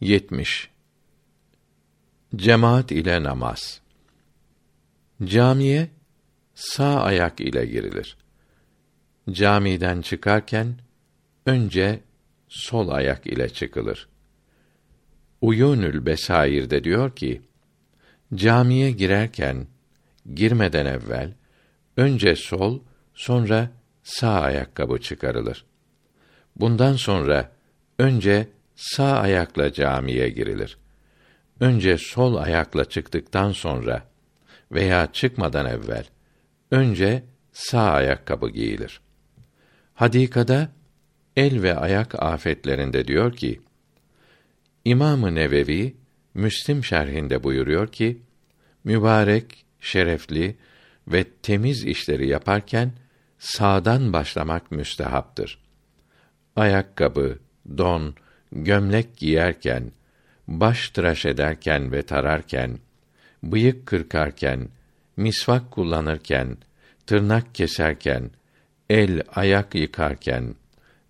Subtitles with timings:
[0.00, 0.70] 70
[2.36, 3.80] Cemaat ile namaz.
[5.24, 5.88] Camiye
[6.54, 8.16] sağ ayak ile girilir.
[9.30, 10.74] Camiden çıkarken
[11.46, 12.00] önce
[12.48, 14.08] sol ayak ile çıkılır.
[15.40, 17.42] Uyunül Besair'de diyor ki:
[18.34, 19.66] Camiye girerken
[20.34, 21.32] girmeden evvel
[21.96, 22.80] önce sol,
[23.14, 23.70] sonra
[24.02, 25.64] sağ ayakkabı çıkarılır.
[26.56, 27.52] Bundan sonra
[27.98, 30.78] önce sağ ayakla camiye girilir.
[31.60, 34.08] Önce sol ayakla çıktıktan sonra
[34.72, 36.04] veya çıkmadan evvel
[36.70, 39.00] önce sağ ayakkabı giyilir.
[39.94, 40.72] Hadikada
[41.36, 43.60] el ve ayak afetlerinde diyor ki:
[44.84, 45.96] İmamı Nevevi
[46.34, 48.22] Müslim şerhinde buyuruyor ki:
[48.84, 50.56] Mübarek, şerefli
[51.08, 52.92] ve temiz işleri yaparken
[53.38, 55.58] sağdan başlamak müstehaptır.
[56.56, 57.38] Ayakkabı,
[57.78, 58.14] don,
[58.52, 59.92] gömlek giyerken,
[60.48, 62.78] baş tıraş ederken ve tararken,
[63.42, 64.68] bıyık kırkarken,
[65.16, 66.56] misvak kullanırken,
[67.06, 68.30] tırnak keserken,
[68.90, 70.54] el ayak yıkarken,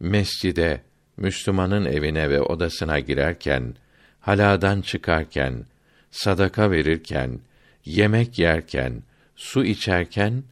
[0.01, 0.81] mescide,
[1.17, 3.75] Müslümanın evine ve odasına girerken,
[4.21, 5.65] haladan çıkarken,
[6.11, 7.41] sadaka verirken,
[7.85, 9.03] yemek yerken,
[9.37, 10.43] su içerken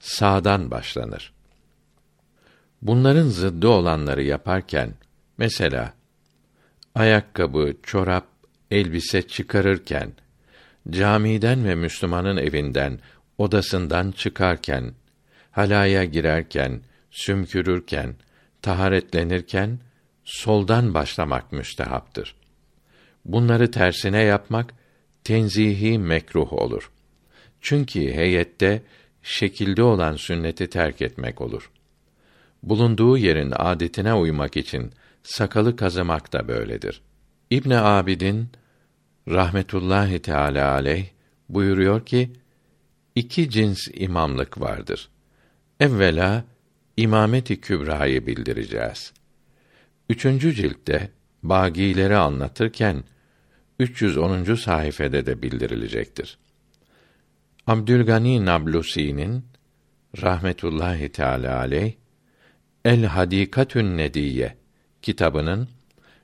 [0.00, 1.32] sağdan başlanır.
[2.82, 4.94] Bunların zıddı olanları yaparken
[5.38, 5.92] mesela
[6.98, 8.26] ayakkabı, çorap,
[8.70, 10.12] elbise çıkarırken,
[10.90, 12.98] camiden ve Müslümanın evinden,
[13.38, 14.92] odasından çıkarken,
[15.50, 18.14] halaya girerken, sümkürürken,
[18.62, 19.78] taharetlenirken
[20.24, 22.34] soldan başlamak müstehaptır.
[23.24, 24.74] Bunları tersine yapmak
[25.24, 26.90] tenzihi mekruh olur.
[27.60, 28.82] Çünkü heyette
[29.22, 31.70] şekilde olan sünneti terk etmek olur.
[32.62, 34.92] Bulunduğu yerin adetine uymak için
[35.28, 37.02] sakalı kazımak da böyledir.
[37.50, 38.48] İbn Abidin
[39.28, 41.06] rahmetullahi teala aleyh
[41.48, 42.32] buyuruyor ki
[43.14, 45.08] iki cins imamlık vardır.
[45.80, 46.44] Evvela
[46.96, 49.12] imameti kübrayı bildireceğiz.
[50.08, 51.10] Üçüncü ciltte
[51.42, 53.04] bagileri anlatırken
[53.78, 54.54] 310.
[54.54, 56.38] sayfede de bildirilecektir.
[57.66, 59.44] Abdülgani Nablusi'nin
[60.22, 61.92] rahmetullahi teala aleyh
[62.84, 64.58] El Hadikatün Nediye
[65.02, 65.68] kitabının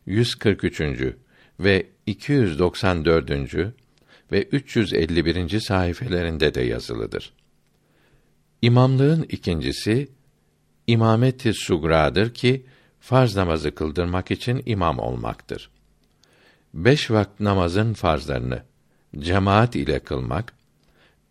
[0.07, 0.81] 143.
[1.61, 3.31] ve 294.
[4.33, 5.61] ve 351.
[5.61, 7.33] sayfelerinde de yazılıdır.
[8.63, 10.09] İmamlığın ikincisi
[10.87, 12.67] imameti sugradır ki
[13.01, 15.71] farz namazı kıldırmak için imam olmaktır.
[16.75, 18.63] Beş vakit namazın farzlarını
[19.19, 20.53] cemaat ile kılmak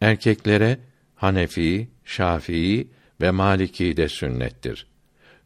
[0.01, 0.79] erkeklere
[1.15, 2.87] Hanefi, Şafii
[3.21, 4.92] ve Maliki de sünnettir.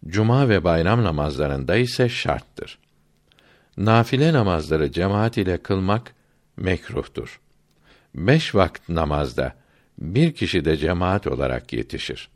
[0.06, 2.80] Cuma ve bayram namazlarında ise şarttır.
[3.78, 6.16] Nafile namazları cemaat ile kılmak
[6.58, 7.40] mekruhtur.
[8.16, 9.56] Beş vakit namazda
[10.00, 12.30] bir kişi de cemaat olarak yetişir.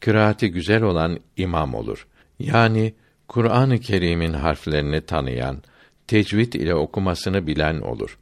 [0.00, 2.06] Kıraati güzel olan imam olur.
[2.38, 2.94] Yani
[3.28, 5.62] Kur'an-ı Kerim'in harflerini tanıyan,
[6.06, 8.18] tecvid ile okumasını bilen olur.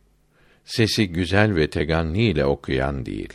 [0.64, 3.32] Sesi güzel ve teganni ile okuyan değil.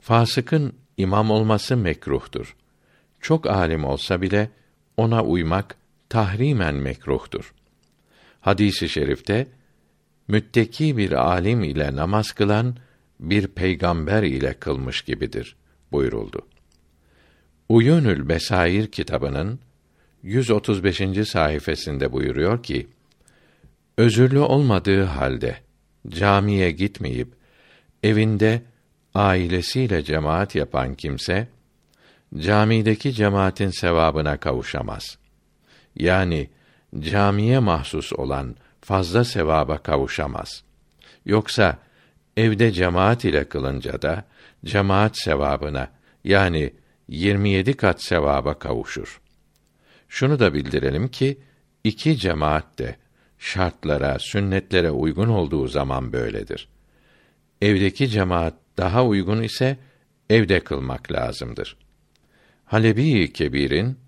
[0.00, 2.56] Fasıkın imam olması mekruhtur
[3.24, 4.50] çok alim olsa bile
[4.96, 5.76] ona uymak
[6.08, 7.54] tahrimen mekruhtur.
[8.40, 9.46] Hadisi i şerifte
[10.28, 12.76] mütteki bir alim ile namaz kılan
[13.20, 15.56] bir peygamber ile kılmış gibidir
[15.92, 16.46] buyuruldu.
[17.68, 19.58] Uyunül Besair kitabının
[20.22, 21.28] 135.
[21.28, 22.86] sayfasında buyuruyor ki:
[23.98, 25.56] Özürlü olmadığı halde
[26.08, 27.28] camiye gitmeyip
[28.02, 28.62] evinde
[29.14, 31.53] ailesiyle cemaat yapan kimse
[32.38, 35.18] camideki cemaatin sevabına kavuşamaz.
[35.96, 36.50] Yani
[37.00, 40.64] camiye mahsus olan fazla sevaba kavuşamaz.
[41.26, 41.78] Yoksa
[42.36, 44.24] evde cemaat ile kılınca da
[44.64, 45.90] cemaat sevabına
[46.24, 46.72] yani
[47.08, 49.20] 27 kat sevaba kavuşur.
[50.08, 51.38] Şunu da bildirelim ki
[51.84, 52.96] iki cemaat de
[53.38, 56.68] şartlara, sünnetlere uygun olduğu zaman böyledir.
[57.62, 59.76] Evdeki cemaat daha uygun ise
[60.30, 61.76] evde kılmak lazımdır.
[62.64, 63.98] Halebi Kebir'in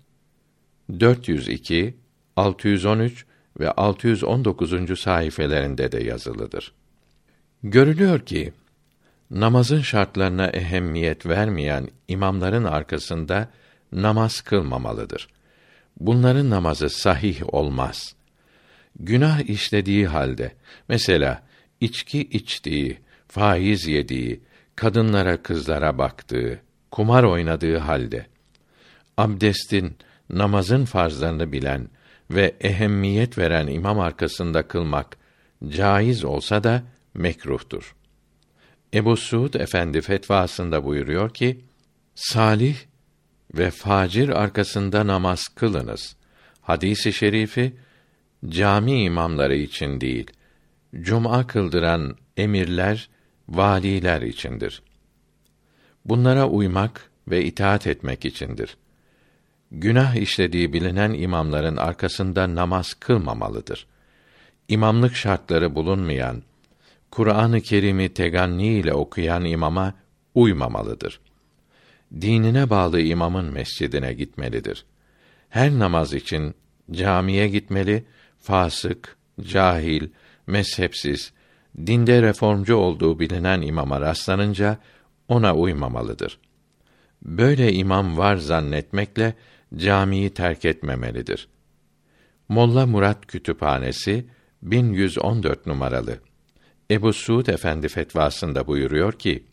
[0.99, 1.97] 402,
[2.35, 3.25] 613
[3.59, 4.99] ve 619.
[4.99, 6.73] sayfelerinde de yazılıdır.
[7.63, 8.53] Görülüyor ki
[9.31, 13.49] namazın şartlarına ehemmiyet vermeyen imamların arkasında
[13.91, 15.27] namaz kılmamalıdır.
[15.99, 18.15] Bunların namazı sahih olmaz.
[18.99, 20.51] Günah işlediği halde
[20.89, 21.43] mesela
[21.81, 24.41] içki içtiği, faiz yediği,
[24.75, 26.61] kadınlara kızlara baktığı,
[26.91, 28.25] kumar oynadığı halde
[29.17, 29.97] abdestin,
[30.29, 31.89] namazın farzlarını bilen,
[32.31, 35.17] ve ehemmiyet veren imam arkasında kılmak
[35.67, 36.83] caiz olsa da
[37.13, 37.95] mekruhtur.
[38.93, 41.61] Ebu Suud Efendi fetvasında buyuruyor ki,
[42.15, 42.77] salih
[43.53, 46.15] ve facir arkasında namaz kılınız.
[46.61, 47.75] Hadisi şerifi
[48.45, 50.31] cami imamları için değil,
[51.01, 53.09] cuma kıldıran emirler,
[53.49, 54.81] valiler içindir.
[56.05, 58.77] Bunlara uymak ve itaat etmek içindir.
[59.71, 63.87] Günah işlediği bilinen imamların arkasında namaz kılmamalıdır.
[64.67, 66.43] İmamlık şartları bulunmayan,
[67.11, 69.93] Kur'an-ı Kerim'i teganni ile okuyan imama
[70.35, 71.19] uymamalıdır.
[72.21, 74.85] Dinine bağlı imamın mescidine gitmelidir.
[75.49, 76.55] Her namaz için
[76.91, 78.05] camiye gitmeli,
[78.39, 80.09] fasık, cahil,
[80.47, 81.33] mezhepsiz,
[81.77, 84.77] dinde reformcu olduğu bilinen imama rastlanınca
[85.27, 86.39] ona uymamalıdır.
[87.21, 89.33] Böyle imam var zannetmekle
[89.75, 91.47] camiyi terk etmemelidir.
[92.49, 94.25] Molla Murat Kütüphanesi
[94.61, 96.19] 1114 numaralı.
[96.91, 99.43] Ebu Suud Efendi fetvasında buyuruyor ki: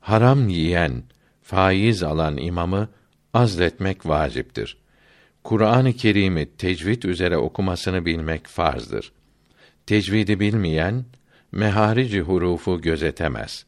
[0.00, 1.02] Haram yiyen,
[1.42, 2.88] faiz alan imamı
[3.34, 4.76] azletmek vaciptir.
[5.44, 9.12] Kur'an-ı Kerim'i tecvid üzere okumasını bilmek farzdır.
[9.86, 11.04] Tecvidi bilmeyen
[11.52, 13.66] meharici hurufu gözetemez.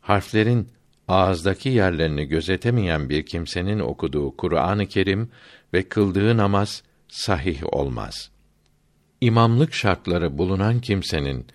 [0.00, 0.68] Harflerin
[1.08, 5.30] ağızdaki yerlerini gözetemeyen bir kimsenin okuduğu Kur'an-ı Kerim
[5.72, 8.30] ve kıldığı namaz sahih olmaz.
[9.20, 11.46] İmamlık şartları bulunan kimsenin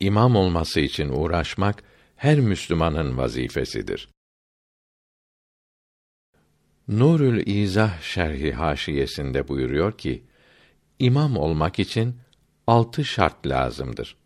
[0.00, 1.82] imam olması için uğraşmak
[2.16, 4.08] her Müslümanın vazifesidir.
[6.88, 10.22] Nurül İzah şerhi haşiyesinde buyuruyor ki,
[10.98, 12.16] imam olmak için
[12.66, 14.16] altı şart lazımdır.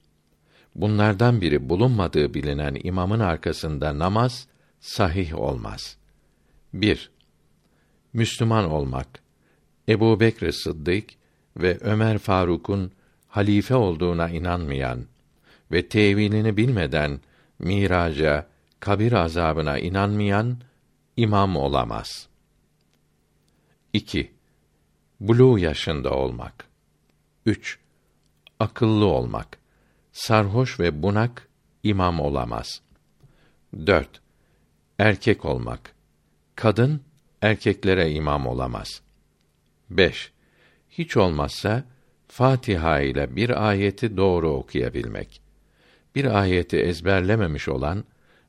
[0.74, 4.48] Bunlardan biri bulunmadığı bilinen imamın arkasında namaz
[4.80, 5.96] sahih olmaz.
[6.74, 7.10] 1.
[8.12, 9.22] Müslüman olmak.
[9.88, 11.10] Ebu Bekr Sıddık
[11.56, 12.92] ve Ömer Faruk'un
[13.28, 15.04] halife olduğuna inanmayan
[15.72, 17.20] ve tevilini bilmeden
[17.58, 18.46] miraca,
[18.80, 20.58] kabir azabına inanmayan
[21.16, 22.28] imam olamaz.
[23.92, 24.30] 2.
[25.20, 26.64] Bulu yaşında olmak.
[27.46, 27.78] 3.
[28.60, 29.58] Akıllı olmak.
[30.12, 31.48] Sarhoş ve bunak
[31.82, 32.80] imam olamaz.
[33.86, 34.20] 4.
[35.00, 35.94] Erkek olmak.
[36.54, 37.00] Kadın
[37.42, 39.02] erkeklere imam olamaz.
[39.90, 40.32] 5.
[40.90, 41.84] Hiç olmazsa
[42.28, 45.40] Fatiha ile bir ayeti doğru okuyabilmek.
[46.14, 48.04] Bir ayeti ezberlememiş olan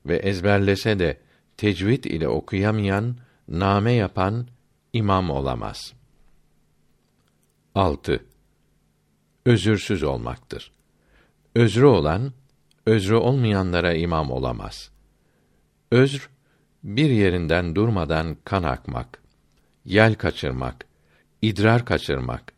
[0.06, 1.18] ve ezberlese de
[1.58, 3.18] tecvid ile okuyamayan,
[3.48, 4.48] name yapan
[4.94, 5.94] imam olamaz.
[7.76, 8.26] 6.
[9.46, 10.72] Özürsüz olmaktır.
[11.56, 12.34] Özrü olan,
[12.86, 14.92] özrü olmayanlara imam olamaz.
[15.92, 16.30] Özr,
[16.84, 19.22] bir yerinden durmadan kan akmak,
[19.86, 20.86] yel kaçırmak,
[21.42, 22.54] idrar kaçırmak.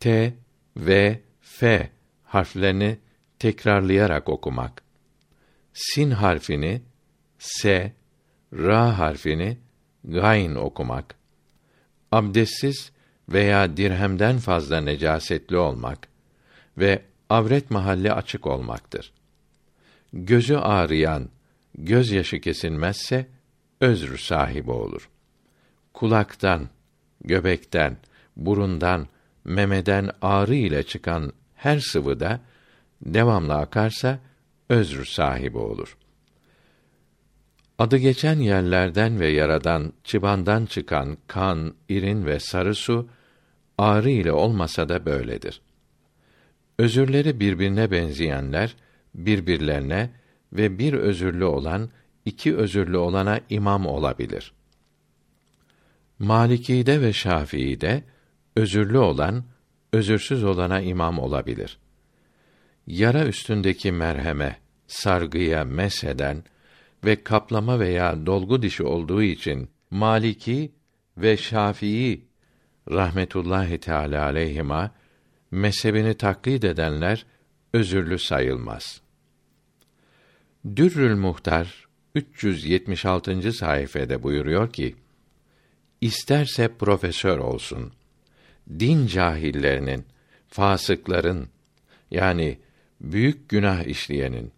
[0.00, 0.34] T,
[0.76, 1.90] V, F
[2.24, 2.98] harflerini
[3.38, 4.82] tekrarlayarak okumak.
[5.72, 6.82] Sin harfini
[7.38, 7.92] S,
[8.52, 9.58] Ra harfini
[10.04, 11.14] gayn okumak,
[12.12, 12.92] abdestsiz
[13.28, 16.08] veya dirhemden fazla necasetli olmak
[16.78, 19.12] ve avret mahalli açık olmaktır.
[20.12, 21.28] Gözü ağrıyan,
[21.78, 23.26] gözyaşı kesilmezse
[23.80, 25.08] özrü sahibi olur.
[25.94, 26.68] Kulaktan,
[27.24, 27.96] göbekten,
[28.36, 29.08] burundan,
[29.44, 32.40] memeden ağrı ile çıkan her sıvıda
[33.02, 34.18] devamlı akarsa
[34.68, 35.96] özrü sahibi olur.
[37.78, 43.08] Adı geçen yerlerden ve yaradan, çıbandan çıkan kan, irin ve sarı su,
[43.78, 45.60] ağrı ile olmasa da böyledir.
[46.78, 48.76] Özürleri birbirine benzeyenler,
[49.14, 50.10] birbirlerine
[50.52, 51.90] ve bir özürlü olan,
[52.24, 54.52] iki özürlü olana imam olabilir.
[56.18, 58.04] Maliki'de ve Şafii'de,
[58.56, 59.44] özürlü olan,
[59.92, 61.78] özürsüz olana imam olabilir.
[62.86, 66.44] Yara üstündeki merheme, sargıya mesheden,
[67.04, 70.72] ve kaplama veya dolgu dişi olduğu için Maliki
[71.16, 72.24] ve Şafii
[72.90, 74.90] rahmetullahi teala aleyhima
[75.50, 77.26] mezhebini taklit edenler
[77.72, 79.00] özürlü sayılmaz.
[80.76, 83.52] Dürrül Muhtar 376.
[83.52, 84.94] sayfede buyuruyor ki:
[86.00, 87.92] İsterse profesör olsun.
[88.78, 90.06] Din cahillerinin,
[90.48, 91.48] fasıkların
[92.10, 92.58] yani
[93.00, 94.52] büyük günah işleyenin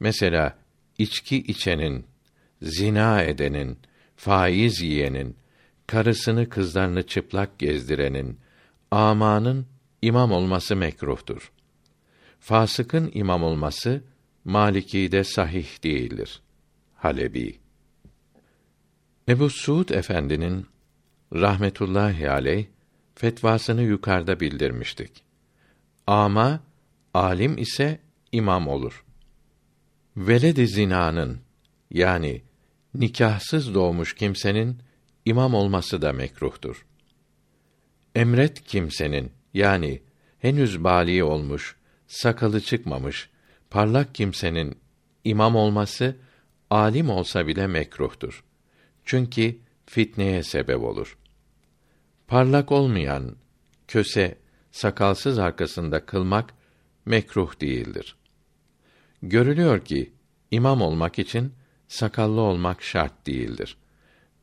[0.00, 0.58] mesela
[0.98, 2.06] içki içenin,
[2.62, 3.78] zina edenin,
[4.16, 5.36] faiz yiyenin,
[5.86, 8.38] karısını kızlarını çıplak gezdirenin,
[8.90, 9.66] amanın
[10.02, 11.52] imam olması mekruhtur.
[12.40, 14.02] Fasıkın imam olması
[14.48, 16.40] Maliki'de sahih değildir.
[16.94, 17.58] Halebi
[19.28, 20.66] Ebu Suud Efendi'nin
[21.32, 22.66] rahmetullahi aleyh
[23.14, 25.22] fetvasını yukarıda bildirmiştik.
[26.06, 26.60] Ama
[27.14, 28.00] alim ise
[28.32, 29.04] imam olur.
[30.16, 31.40] Veled-i zinanın
[31.90, 32.42] yani
[32.94, 34.78] nikahsız doğmuş kimsenin
[35.24, 36.86] imam olması da mekruhtur.
[38.14, 40.02] Emret kimsenin yani
[40.38, 41.76] henüz bali olmuş,
[42.06, 43.30] sakalı çıkmamış,
[43.70, 44.78] parlak kimsenin
[45.24, 46.16] imam olması
[46.70, 48.44] alim olsa bile mekruhtur.
[49.04, 51.18] Çünkü fitneye sebep olur.
[52.26, 53.36] Parlak olmayan
[53.88, 54.38] köse
[54.70, 56.54] sakalsız arkasında kılmak
[57.06, 58.16] mekruh değildir.
[59.22, 60.12] Görülüyor ki
[60.50, 61.54] imam olmak için
[61.88, 63.76] sakallı olmak şart değildir.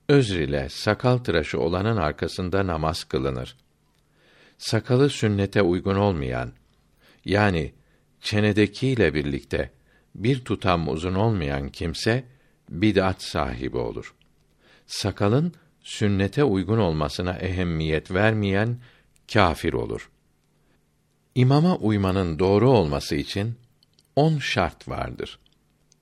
[0.10, 3.58] Özr ile sakal tıraşı olanın arkasında namaz kılınır.
[4.58, 6.52] Sakalı sünnete uygun olmayan
[7.26, 7.74] yani
[8.26, 9.72] çenedekiyle birlikte
[10.16, 12.24] bir tutam uzun olmayan kimse
[12.70, 14.14] bid'at sahibi olur.
[14.88, 18.78] Sakalın sünnete uygun olmasına ehemmiyet vermeyen
[19.34, 20.10] kâfir olur.
[21.36, 23.56] İmama uymanın doğru olması için
[24.16, 25.40] on şart vardır.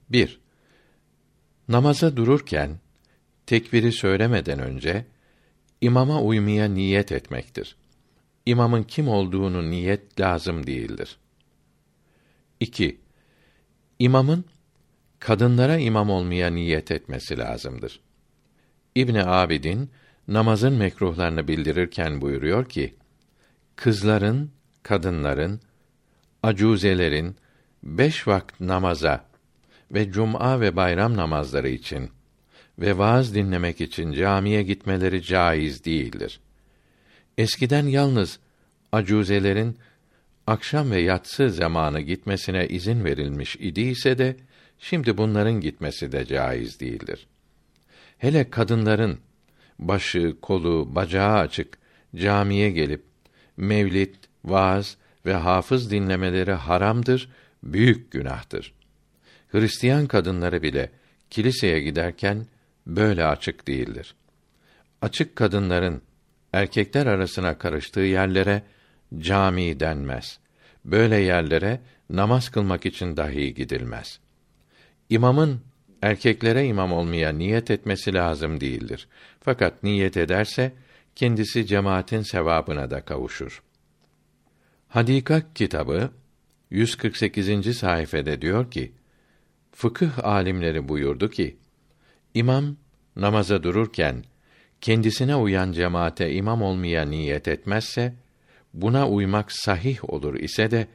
[0.10, 0.40] 1.
[1.68, 2.80] Namaza dururken
[3.46, 5.06] tekbiri söylemeden önce
[5.82, 7.76] imama uymaya niyet etmektir.
[8.46, 11.18] İmamın kim olduğunu niyet lazım değildir.
[12.64, 12.98] 2.
[14.00, 14.46] İmamın
[15.20, 18.00] kadınlara imam olmaya niyet etmesi lazımdır.
[18.96, 19.90] İbni Abidin
[20.28, 22.96] namazın mekruhlarını bildirirken buyuruyor ki:
[23.76, 24.52] Kızların,
[24.84, 25.62] kadınların,
[26.44, 27.36] acuzelerin
[27.84, 29.26] beş vakit namaza
[29.92, 32.10] ve cuma ve bayram namazları için
[32.80, 36.40] ve vaaz dinlemek için camiye gitmeleri caiz değildir.
[37.38, 38.40] Eskiden yalnız
[38.92, 39.78] acuzelerin
[40.48, 44.36] akşam ve yatsı zamanı gitmesine izin verilmiş idiyse de
[44.80, 47.28] şimdi bunların gitmesi de caiz değildir.
[48.18, 49.20] Hele kadınların
[49.80, 51.78] başı, kolu, bacağı açık
[52.16, 53.04] camiye gelip
[53.58, 57.30] mevlid, vaaz ve hafız dinlemeleri haramdır,
[57.64, 58.74] büyük günahtır.
[59.52, 60.92] Hristiyan kadınları bile
[61.30, 62.46] kiliseye giderken
[62.88, 64.16] böyle açık değildir.
[65.02, 66.02] Açık kadınların
[66.54, 68.64] erkekler arasına karıştığı yerlere
[69.20, 70.40] cami denmez.
[70.86, 71.80] Böyle yerlere
[72.10, 74.20] namaz kılmak için dahi gidilmez.
[75.10, 75.62] İmamın
[76.02, 79.08] erkeklere imam olmaya niyet etmesi lazım değildir.
[79.40, 80.72] Fakat niyet ederse
[81.16, 83.64] kendisi cemaatin sevabına da kavuşur.
[84.88, 86.12] Hadika kitabı
[86.70, 87.78] 148.
[87.78, 88.92] sayfede diyor ki:
[89.72, 91.58] Fıkıh alimleri buyurdu ki:
[92.34, 92.76] İmam
[93.16, 94.24] namaza dururken
[94.82, 98.14] kendisine uyan cemaate imam olmaya niyet etmezse
[98.74, 100.88] buna uymak sahih olur ise de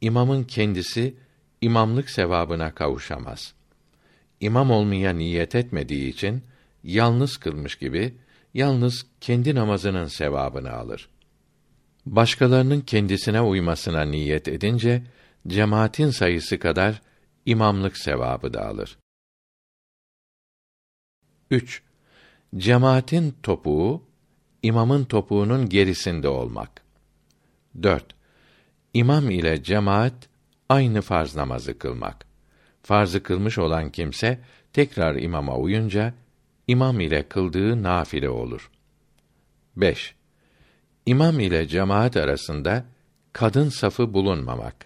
[0.00, 1.14] imamın kendisi
[1.60, 3.54] imamlık sevabına kavuşamaz.
[4.40, 6.42] İmam olmaya niyet etmediği için
[6.84, 8.14] yalnız kılmış gibi
[8.54, 11.08] yalnız kendi namazının sevabını alır.
[12.06, 15.02] Başkalarının kendisine uymasına niyet edince
[15.46, 17.02] cemaatin sayısı kadar
[17.46, 18.98] imamlık sevabı da alır.
[21.50, 21.82] 3.
[22.56, 24.02] Cemaatin topuğu
[24.62, 26.89] imamın topuğunun gerisinde olmak.
[27.82, 28.04] 4.
[28.94, 30.14] İmam ile cemaat
[30.68, 32.26] aynı farz namazı kılmak.
[32.82, 34.40] Farzı kılmış olan kimse
[34.72, 36.14] tekrar imama uyunca
[36.66, 38.70] imam ile kıldığı nafile olur.
[39.76, 40.14] 5.
[41.06, 42.84] İmam ile cemaat arasında
[43.32, 44.76] kadın safı bulunmamak.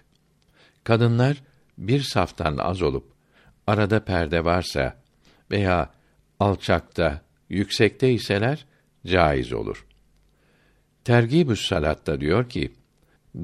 [0.83, 1.43] Kadınlar
[1.77, 3.11] bir saftan az olup
[3.67, 4.97] arada perde varsa
[5.51, 5.89] veya
[6.39, 8.65] alçakta, yüksekte iseler
[9.05, 9.85] caiz olur.
[11.03, 12.73] Tergibü's Salat'ta diyor ki,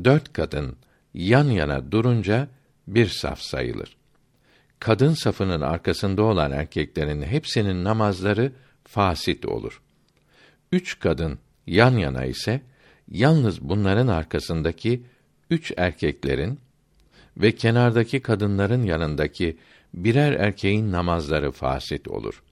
[0.03, 0.75] dört kadın
[1.13, 2.47] yan yana durunca
[2.87, 3.97] bir saf sayılır.
[4.79, 8.51] Kadın safının arkasında olan erkeklerin hepsinin namazları
[8.83, 9.81] fasit olur.
[10.71, 12.61] Üç kadın yan yana ise
[13.11, 15.03] yalnız bunların arkasındaki
[15.49, 16.59] üç erkeklerin
[17.37, 19.57] ve kenardaki kadınların yanındaki
[19.93, 22.43] birer erkeğin namazları fasit olur.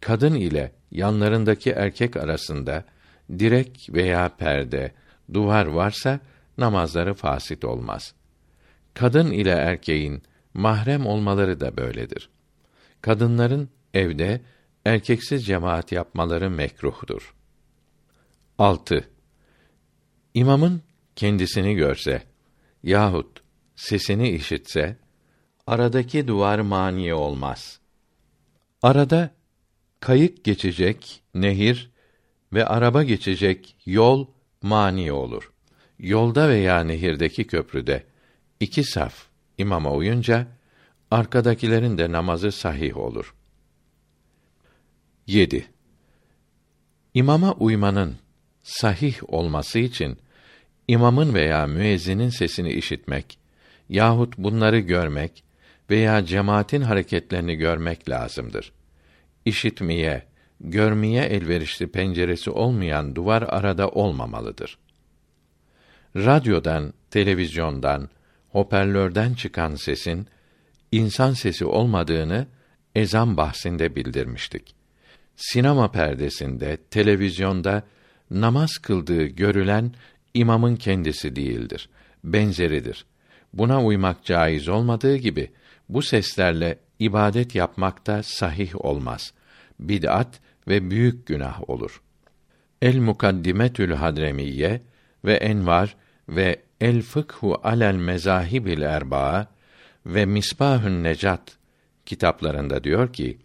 [0.00, 2.84] Kadın ile yanlarındaki erkek arasında
[3.38, 4.92] direk veya perde,
[5.34, 6.20] duvar varsa
[6.58, 8.14] namazları fasit olmaz.
[8.94, 10.22] Kadın ile erkeğin
[10.54, 12.30] mahrem olmaları da böyledir.
[13.00, 14.40] Kadınların evde
[14.84, 17.34] erkeksiz cemaat yapmaları mekruhtur.
[18.58, 19.08] 6.
[20.34, 20.82] İmamın
[21.16, 22.22] kendisini görse
[22.82, 23.42] yahut
[23.76, 24.96] sesini işitse
[25.66, 27.80] aradaki duvar mani olmaz.
[28.82, 29.30] Arada
[30.00, 31.90] kayık geçecek nehir
[32.52, 34.26] ve araba geçecek yol
[34.62, 35.52] mani olur.
[36.02, 38.04] Yolda veya nehirdeki köprüde
[38.60, 39.26] iki saf
[39.58, 40.46] imama uyunca
[41.10, 43.34] arkadakilerin de namazı sahih olur.
[45.26, 45.66] 7.
[47.14, 48.16] İmama uymanın
[48.62, 50.18] sahih olması için
[50.88, 53.38] imamın veya müezzinin sesini işitmek
[53.88, 55.44] yahut bunları görmek
[55.90, 58.72] veya cemaatin hareketlerini görmek lazımdır.
[59.44, 60.26] İşitmeye,
[60.60, 64.78] görmeye elverişli penceresi olmayan duvar arada olmamalıdır.
[66.16, 68.08] Radyodan, televizyondan,
[68.48, 70.26] hoparlörden çıkan sesin
[70.92, 72.46] insan sesi olmadığını
[72.94, 74.74] ezan bahsinde bildirmiştik.
[75.36, 77.82] Sinema perdesinde, televizyonda
[78.30, 79.94] namaz kıldığı görülen
[80.34, 81.88] imamın kendisi değildir,
[82.24, 83.04] benzeridir.
[83.52, 85.50] Buna uymak caiz olmadığı gibi
[85.88, 89.32] bu seslerle ibadet yapmak da sahih olmaz.
[89.80, 92.02] Bid'at ve büyük günah olur.
[92.82, 94.82] El Mukaddimetül Hadremiye
[95.24, 95.96] ve Envar
[96.28, 99.46] ve El Fıkhu alel Mezahibil Erbaa
[100.06, 101.56] ve Misbahün Necat
[102.06, 103.38] kitaplarında diyor ki: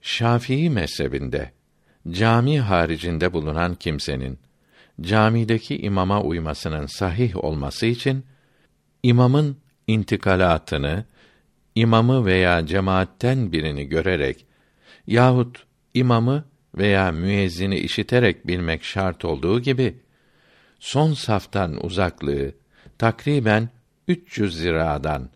[0.00, 1.52] Şafii mezhebinde
[2.10, 4.38] cami haricinde bulunan kimsenin
[5.00, 8.26] camideki imama uymasının sahih olması için
[9.02, 11.04] imamın intikalatını
[11.74, 14.46] imamı veya cemaatten birini görerek
[15.06, 15.64] yahut
[15.94, 20.01] imamı veya müezzini işiterek bilmek şart olduğu gibi
[20.82, 22.54] son saftan uzaklığı
[22.98, 23.68] takriben
[24.08, 25.30] 300 ziradan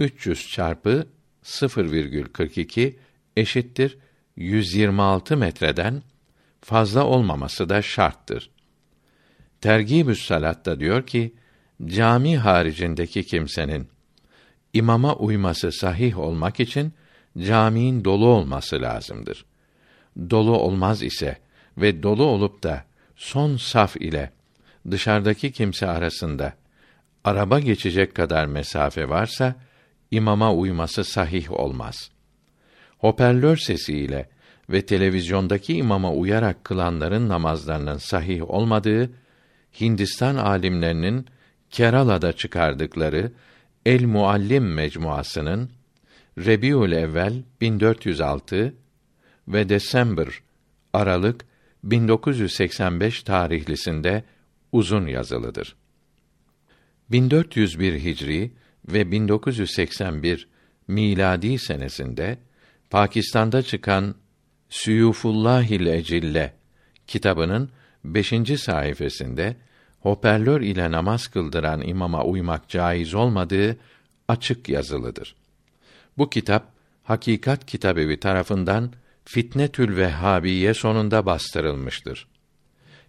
[0.00, 1.06] 300 çarpı
[1.44, 2.94] 0,42
[3.36, 3.98] eşittir
[4.36, 6.02] 126 metreden
[6.60, 8.50] fazla olmaması da şarttır.
[9.60, 11.34] Tergibü's Salat'ta diyor ki,
[11.84, 13.88] cami haricindeki kimsenin
[14.72, 16.92] imama uyması sahih olmak için
[17.38, 19.44] caminin dolu olması lazımdır.
[20.30, 21.38] Dolu olmaz ise
[21.78, 22.84] ve dolu olup da
[23.16, 24.32] son saf ile
[24.90, 26.52] dışarıdaki kimse arasında
[27.24, 29.54] araba geçecek kadar mesafe varsa
[30.10, 32.10] imama uyması sahih olmaz.
[32.98, 34.28] Hoparlör sesiyle
[34.70, 39.10] ve televizyondaki imama uyarak kılanların namazlarının sahih olmadığı
[39.80, 41.26] Hindistan alimlerinin
[41.70, 43.32] Kerala'da çıkardıkları
[43.86, 45.70] El Muallim mecmuasının
[46.38, 48.74] Rebiül Evvel 1406
[49.48, 50.28] ve Desember
[50.92, 51.44] Aralık
[51.84, 54.24] 1985 tarihlisinde
[54.72, 55.76] uzun yazılıdır.
[57.10, 58.52] 1401 Hicri
[58.88, 60.48] ve 1981
[60.88, 62.38] miladi senesinde
[62.90, 64.14] Pakistan'da çıkan
[64.68, 66.54] Süyufullahil Ecille
[67.06, 67.70] kitabının
[68.04, 68.32] 5.
[68.60, 69.54] sayfasında
[70.00, 73.76] hoparlör ile namaz kıldıran imama uymak caiz olmadığı
[74.28, 75.34] açık yazılıdır.
[76.18, 78.92] Bu kitap Hakikat Kitabevi tarafından
[79.24, 82.31] Fitnetül Vehhabiye sonunda bastırılmıştır.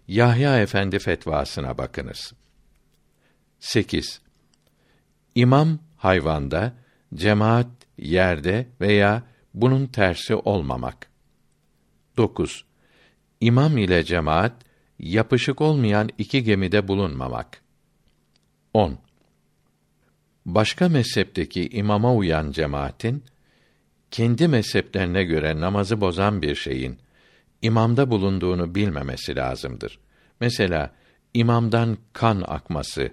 [0.08, 2.32] Yahya Efendi fetvasına bakınız.
[3.60, 4.20] 8.
[5.34, 6.72] İmam hayvanda,
[7.14, 7.66] cemaat
[7.98, 9.22] yerde veya
[9.54, 11.06] bunun tersi olmamak.
[12.16, 12.64] 9.
[13.40, 14.52] İmam ile cemaat
[14.98, 17.62] yapışık olmayan iki gemide bulunmamak.
[18.74, 18.98] 10.
[20.46, 23.24] Başka mezhepteki imama uyan cemaatin
[24.10, 26.98] kendi mezheplerine göre namazı bozan bir şeyin
[27.64, 29.98] imamda bulunduğunu bilmemesi lazımdır.
[30.40, 30.90] Mesela
[31.34, 33.08] imamdan kan akması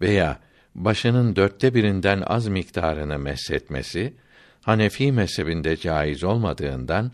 [0.00, 0.38] veya
[0.74, 4.14] başının dörtte birinden az miktarını meshetmesi
[4.62, 7.12] Hanefi mezhebinde caiz olmadığından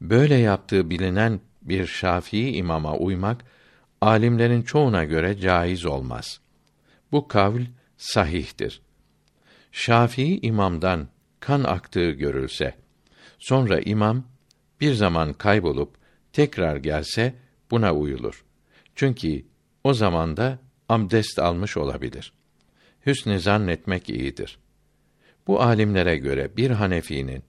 [0.00, 3.44] böyle yaptığı bilinen bir Şafii imama uymak
[4.00, 6.40] alimlerin çoğuna göre caiz olmaz.
[7.12, 7.60] Bu kavl
[7.96, 8.82] sahihtir.
[9.72, 11.08] Şafii imamdan
[11.40, 12.74] kan aktığı görülse,
[13.38, 14.24] sonra imam
[14.80, 16.03] bir zaman kaybolup
[16.34, 17.34] tekrar gelse
[17.70, 18.44] buna uyulur.
[18.94, 19.44] Çünkü
[19.84, 22.32] o zamanda abdest almış olabilir.
[23.06, 24.58] Hüsnü zannetmek iyidir.
[25.46, 27.42] Bu alimlere göre bir Hanefi'nin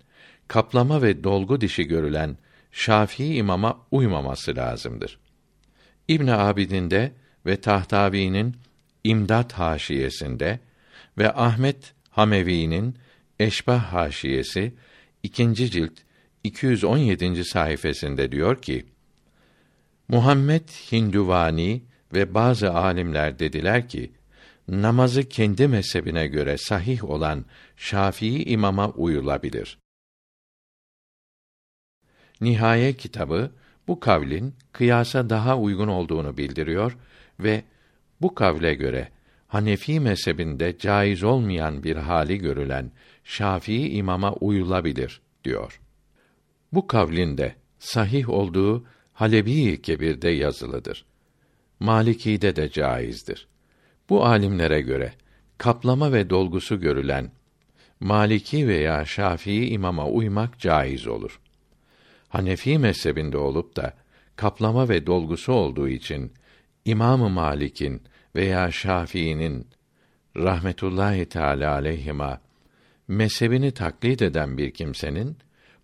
[0.48, 2.38] kaplama ve dolgu dişi görülen
[2.72, 5.20] Şafii imama uymaması lazımdır.
[6.08, 7.12] İbn Abidin'de
[7.46, 8.56] ve Tahtavi'nin
[9.04, 10.60] İmdat haşiyesinde
[11.18, 12.98] ve Ahmet Hamevi'nin
[13.40, 14.74] Eşbah haşiyesi
[15.24, 16.05] ikinci cilt
[16.46, 17.46] 217.
[17.46, 18.86] sayfasında diyor ki:
[20.08, 24.12] Muhammed Hinduvani ve bazı alimler dediler ki
[24.68, 27.46] namazı kendi mezhebine göre sahih olan
[27.78, 29.80] Şafii imama uyulabilir.
[32.42, 33.52] Nihaye kitabı
[33.88, 36.98] bu kavlin kıyasa daha uygun olduğunu bildiriyor
[37.40, 37.64] ve
[38.22, 39.12] bu kavle göre
[39.48, 42.92] Hanefi mezhebinde caiz olmayan bir hali görülen
[43.24, 45.82] Şafii imama uyulabilir diyor.
[46.74, 51.06] Bu kavlin de sahih olduğu Halebi Kebir'de yazılıdır.
[51.80, 53.48] Maliki'de de caizdir.
[54.10, 55.14] Bu alimlere göre
[55.58, 57.32] kaplama ve dolgusu görülen
[58.00, 61.40] Maliki veya Şafii imama uymak caiz olur.
[62.30, 63.94] Hanefi mezhebinde olup da
[64.36, 66.34] kaplama ve dolgusu olduğu için
[66.86, 68.02] İmam-ı Malik'in
[68.36, 69.68] veya Şafii'nin
[70.38, 72.42] rahmetullahi teala aleyhima
[73.08, 75.38] mezhebini taklit eden bir kimsenin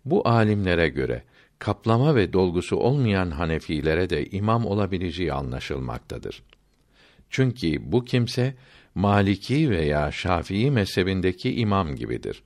[0.04, 1.22] bu alimlere göre
[1.58, 6.42] kaplama ve dolgusu olmayan Hanefilere de imam olabileceği anlaşılmaktadır.
[7.30, 8.54] Çünkü bu kimse
[8.94, 12.42] Maliki veya Şafii mezhebindeki imam gibidir.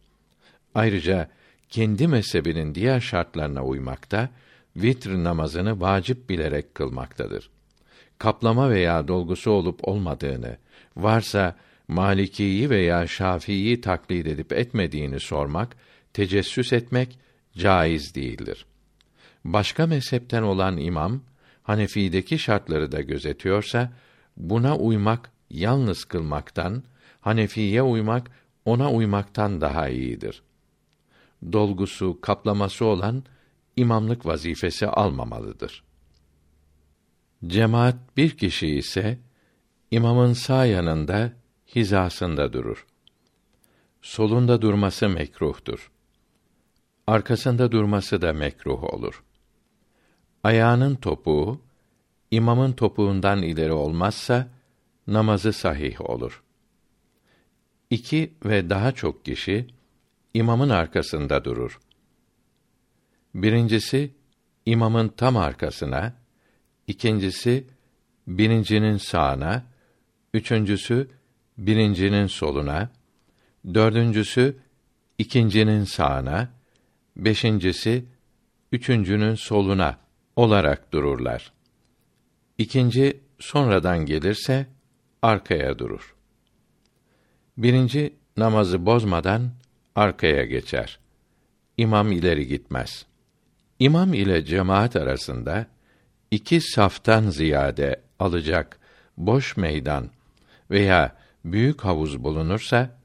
[0.75, 1.29] Ayrıca
[1.69, 4.29] kendi mezhebinin diğer şartlarına uymakta,
[4.77, 7.51] vitr namazını vacip bilerek kılmaktadır.
[8.19, 10.57] Kaplama veya dolgusu olup olmadığını,
[10.97, 11.57] varsa
[11.89, 15.77] Malikiyi veya Şafii'yi taklit edip etmediğini sormak,
[16.13, 17.19] tecessüs etmek
[17.57, 18.67] caiz değildir.
[19.45, 21.21] Başka mezhepten olan imam,
[21.63, 23.93] Hanefi'deki şartları da gözetiyorsa,
[24.37, 26.83] buna uymak yalnız kılmaktan,
[27.21, 28.31] Hanefiye uymak
[28.65, 30.43] ona uymaktan daha iyidir.
[31.53, 33.25] Dolgusu, kaplaması olan
[33.77, 35.85] imamlık vazifesi almamalıdır.
[37.47, 39.19] Cemaat bir kişi ise
[39.91, 41.33] imamın sağ yanında
[41.75, 42.87] hizasında durur.
[44.03, 45.91] Solunda durması mekruhtur.
[47.07, 49.25] Arkasında durması da mekruh olur.
[50.45, 51.61] Ayağının topuğu
[52.31, 54.49] imamın topuğundan ileri olmazsa
[55.07, 56.43] namazı sahih olur.
[57.91, 59.67] İki ve daha çok kişi
[60.35, 61.81] imamın arkasında durur.
[63.35, 64.15] Birincisi
[64.67, 66.15] imamın tam arkasına,
[66.87, 67.67] ikincisi
[68.27, 69.65] birincinin sağına,
[70.35, 71.11] üçüncüsü
[71.59, 72.91] birincinin soluna,
[73.75, 74.57] dördüncüsü
[75.19, 76.56] ikincinin sağına,
[77.17, 78.05] beşincisi
[78.73, 79.99] üçüncünün soluna
[80.37, 81.53] olarak dururlar.
[82.59, 84.67] İkinci sonradan gelirse
[85.23, 86.15] arkaya durur.
[87.57, 89.51] Birinci namazı bozmadan
[89.95, 90.99] arkaya geçer.
[91.77, 93.07] İmam ileri gitmez.
[93.79, 95.67] İmam ile cemaat arasında
[96.31, 98.79] iki saftan ziyade alacak
[99.17, 100.11] boş meydan
[100.71, 102.99] veya büyük havuz bulunursa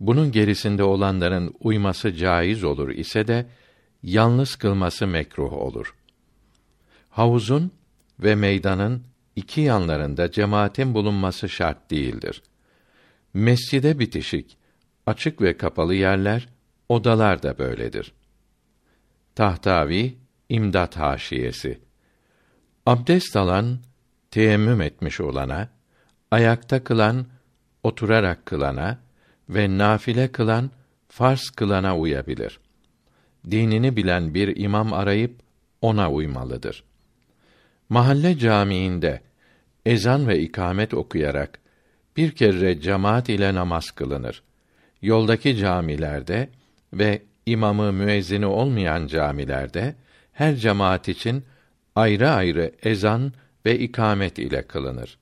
[0.00, 3.46] bunun gerisinde olanların uyması caiz olur ise de
[4.02, 5.94] yalnız kılması mekruh olur.
[7.10, 7.70] Havuzun
[8.20, 9.02] ve meydanın
[9.36, 12.42] iki yanlarında cemaatin bulunması şart değildir.
[13.34, 14.56] Mescide bitişik,
[15.06, 16.48] açık ve kapalı yerler,
[16.88, 18.12] odalar da böyledir.
[19.34, 21.80] Tahtavi, İmdat Haşiyesi
[22.86, 23.78] Abdest alan,
[24.30, 25.68] teyemmüm etmiş olana,
[26.30, 27.26] ayakta kılan,
[27.82, 28.98] oturarak kılana
[29.48, 30.70] ve nafile kılan,
[31.08, 32.60] farz kılana uyabilir.
[33.50, 35.40] Dinini bilen bir imam arayıp
[35.80, 36.84] ona uymalıdır.
[37.88, 39.20] Mahalle camiinde
[39.86, 41.58] ezan ve ikamet okuyarak
[42.16, 44.42] bir kere cemaat ile namaz kılınır.
[45.02, 46.48] Yoldaki camilerde
[46.92, 49.94] ve imamı müezzini olmayan camilerde
[50.32, 51.44] her cemaat için
[51.94, 53.32] ayrı ayrı ezan
[53.66, 55.18] ve ikamet ile kılınır.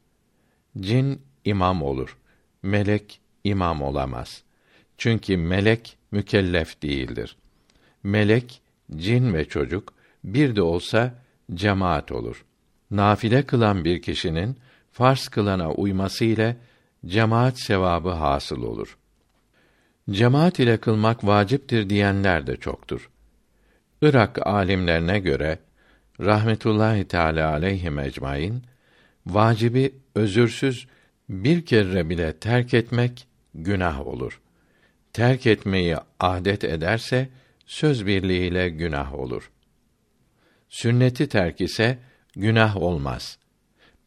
[0.81, 2.19] Cin imam olur.
[2.63, 4.43] Melek imam olamaz.
[4.99, 7.37] Çünkü melek mükellef değildir.
[8.03, 8.61] Melek,
[8.97, 11.15] cin ve çocuk bir de olsa
[11.55, 12.45] cemaat olur
[12.93, 14.57] nafile kılan bir kişinin
[14.93, 16.57] farz kılana uyması ile
[17.07, 18.99] cemaat sevabı hasıl olur.
[20.11, 23.11] Cemaat ile kılmak vaciptir diyenler de çoktur.
[24.03, 25.59] Irak alimlerine göre
[26.21, 28.63] rahmetullahi teala aleyhi ecmaîn
[29.27, 30.87] vacibi özürsüz
[31.29, 34.41] bir kere bile terk etmek günah olur.
[35.13, 37.29] Terk etmeyi adet ederse
[37.67, 39.51] söz birliğiyle günah olur.
[40.69, 41.99] Sünneti terk ise
[42.37, 43.39] günah olmaz.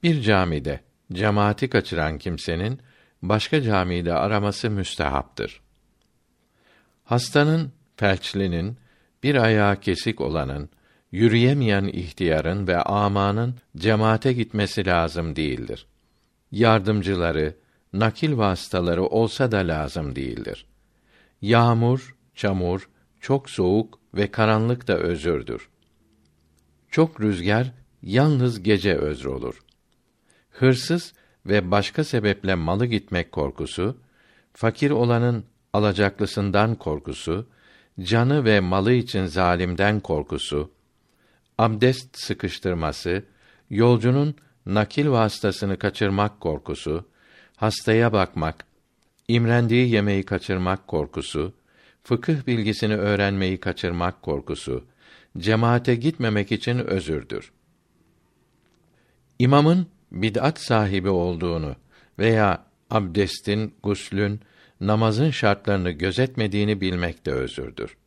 [0.03, 0.79] Bir camide
[1.13, 2.79] cemaati kaçıran kimsenin
[3.21, 5.61] başka camide araması müstehaptır.
[7.03, 8.77] Hastanın, felçlinin,
[9.23, 10.69] bir ayağı kesik olanın,
[11.11, 15.87] yürüyemeyen ihtiyarın ve amanın cemaate gitmesi lazım değildir.
[16.51, 17.55] Yardımcıları,
[17.99, 20.65] nakil vasıtaları olsa da lazım değildir.
[21.41, 25.69] Yağmur, çamur, çok soğuk ve karanlık da özürdür.
[26.91, 29.59] Çok rüzgar yalnız gece özrü olur.
[30.49, 31.13] Hırsız
[31.45, 33.97] ve başka sebeple malı gitmek korkusu,
[34.53, 37.47] fakir olanın alacaklısından korkusu,
[38.01, 40.71] canı ve malı için zalimden korkusu,
[41.57, 43.23] abdest sıkıştırması,
[43.69, 47.05] yolcunun nakil vasıtasını kaçırmak korkusu,
[47.55, 48.65] hastaya bakmak,
[49.27, 51.53] imrendiği yemeği kaçırmak korkusu,
[52.03, 54.85] fıkıh bilgisini öğrenmeyi kaçırmak korkusu,
[55.37, 57.51] cemaate gitmemek için özürdür.
[59.39, 61.75] İmamın bid'at sahibi olduğunu
[62.19, 64.39] veya abdestin, guslün,
[64.81, 67.97] namazın şartlarını gözetmediğini bilmek de özürdür.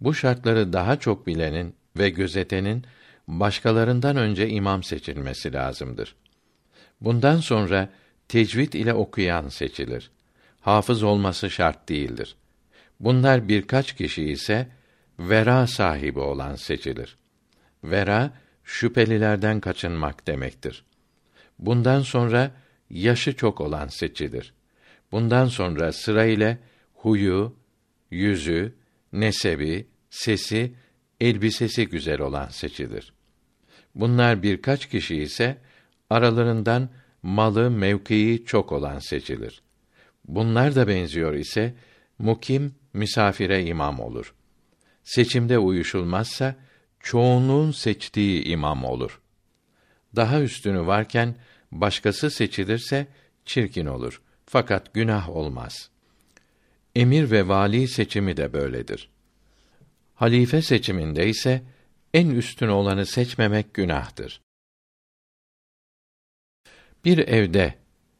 [0.00, 2.84] Bu şartları daha çok bilenin ve gözetenin
[3.28, 6.14] başkalarından önce imam seçilmesi lazımdır.
[7.00, 7.88] Bundan sonra
[8.28, 10.10] tecvid ile okuyan seçilir.
[10.60, 12.36] Hafız olması şart değildir.
[13.00, 14.68] Bunlar birkaç kişi ise
[15.18, 17.16] vera sahibi olan seçilir.
[17.84, 18.32] Vera
[18.64, 20.84] şüphelilerden kaçınmak demektir.
[21.58, 22.50] Bundan sonra
[22.90, 24.54] yaşı çok olan seçilir.
[25.12, 26.58] Bundan sonra sıra ile
[26.94, 27.56] huyu,
[28.10, 28.74] yüzü,
[29.12, 30.72] nesebi, sesi,
[31.20, 33.12] elbisesi güzel olan seçilir.
[33.94, 35.58] Bunlar birkaç kişi ise
[36.10, 36.90] aralarından
[37.22, 39.62] malı, mevkii çok olan seçilir.
[40.24, 41.74] Bunlar da benziyor ise
[42.18, 44.34] mukim misafire imam olur.
[45.04, 46.56] Seçimde uyuşulmazsa
[47.00, 49.20] çoğunluğun seçtiği imam olur.
[50.16, 51.34] Daha üstünü varken
[51.72, 53.06] başkası seçilirse
[53.44, 54.22] çirkin olur.
[54.46, 55.90] Fakat günah olmaz.
[56.94, 59.10] Emir ve vali seçimi de böyledir.
[60.14, 61.62] Halife seçiminde ise
[62.14, 64.40] en üstün olanı seçmemek günahtır.
[67.04, 67.74] Bir evde,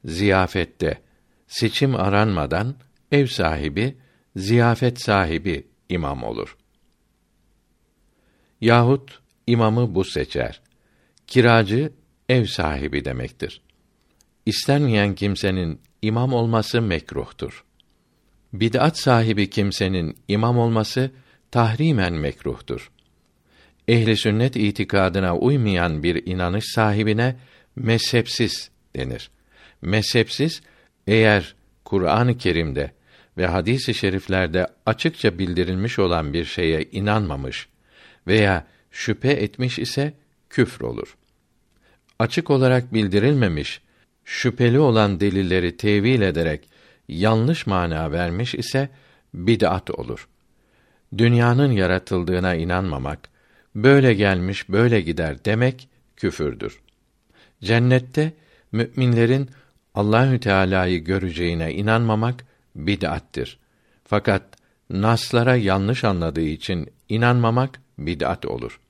[0.04, 1.02] ziyafette
[1.46, 2.74] seçim aranmadan
[3.12, 3.96] ev sahibi,
[4.36, 6.56] ziyafet sahibi imam olur.
[8.60, 10.60] Yahut imamı bu seçer.
[11.26, 11.92] Kiracı
[12.28, 13.62] ev sahibi demektir.
[14.46, 17.64] İstenmeyen kimsenin imam olması mekruhtur.
[18.52, 21.10] Bid'at sahibi kimsenin imam olması
[21.50, 22.90] tahrimen mekruhtur.
[23.88, 27.36] Ehli sünnet itikadına uymayan bir inanış sahibine
[27.78, 29.30] mezhepsiz denir.
[29.82, 30.62] Mezhepsiz
[31.06, 32.92] eğer Kur'an-ı Kerim'de
[33.36, 37.68] ve hadis-i şeriflerde açıkça bildirilmiş olan bir şeye inanmamış
[38.26, 40.14] veya şüphe etmiş ise
[40.50, 41.16] küfr olur.
[42.18, 43.80] Açık olarak bildirilmemiş,
[44.24, 46.68] şüpheli olan delilleri tevil ederek
[47.08, 48.88] yanlış mana vermiş ise
[49.34, 50.28] bid'at olur.
[51.18, 53.28] Dünyanın yaratıldığına inanmamak,
[53.74, 56.80] böyle gelmiş böyle gider demek küfürdür.
[57.62, 58.32] Cennette
[58.72, 59.50] müminlerin
[59.94, 62.44] Allahü Teala'yı göreceğine inanmamak
[62.76, 63.58] bid'attir.
[64.04, 64.42] Fakat
[64.90, 68.80] naslara yanlış anladığı için inanmamak bid'at olur.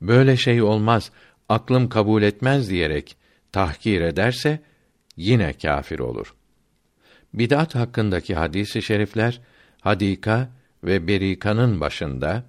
[0.00, 1.10] Böyle şey olmaz,
[1.48, 3.16] aklım kabul etmez diyerek
[3.52, 4.60] tahkir ederse
[5.16, 6.34] yine kâfir olur.
[7.34, 9.40] Bid'at hakkındaki hadisi şerifler
[9.80, 10.48] Hadika
[10.84, 12.44] ve Berika'nın başında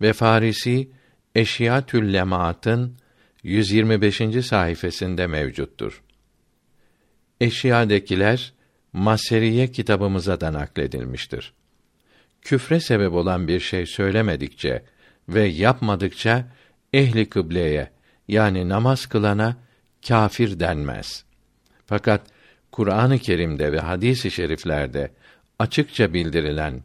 [0.00, 0.90] ve Farisi
[1.34, 2.96] Eşyatül Lemaat'ın
[3.42, 4.46] 125.
[4.46, 6.02] sayfasında mevcuttur.
[7.40, 8.52] Eşyadekiler
[8.92, 11.52] Maseriye kitabımıza da nakledilmiştir.
[12.42, 14.84] Küfre sebep olan bir şey söylemedikçe
[15.28, 16.44] ve yapmadıkça
[16.92, 17.90] ehli kıbleye
[18.28, 19.56] yani namaz kılana
[20.08, 21.24] kâfir denmez.
[21.86, 22.26] Fakat
[22.72, 25.10] Kur'an-ı Kerim'de ve hadis-i şeriflerde
[25.58, 26.82] açıkça bildirilen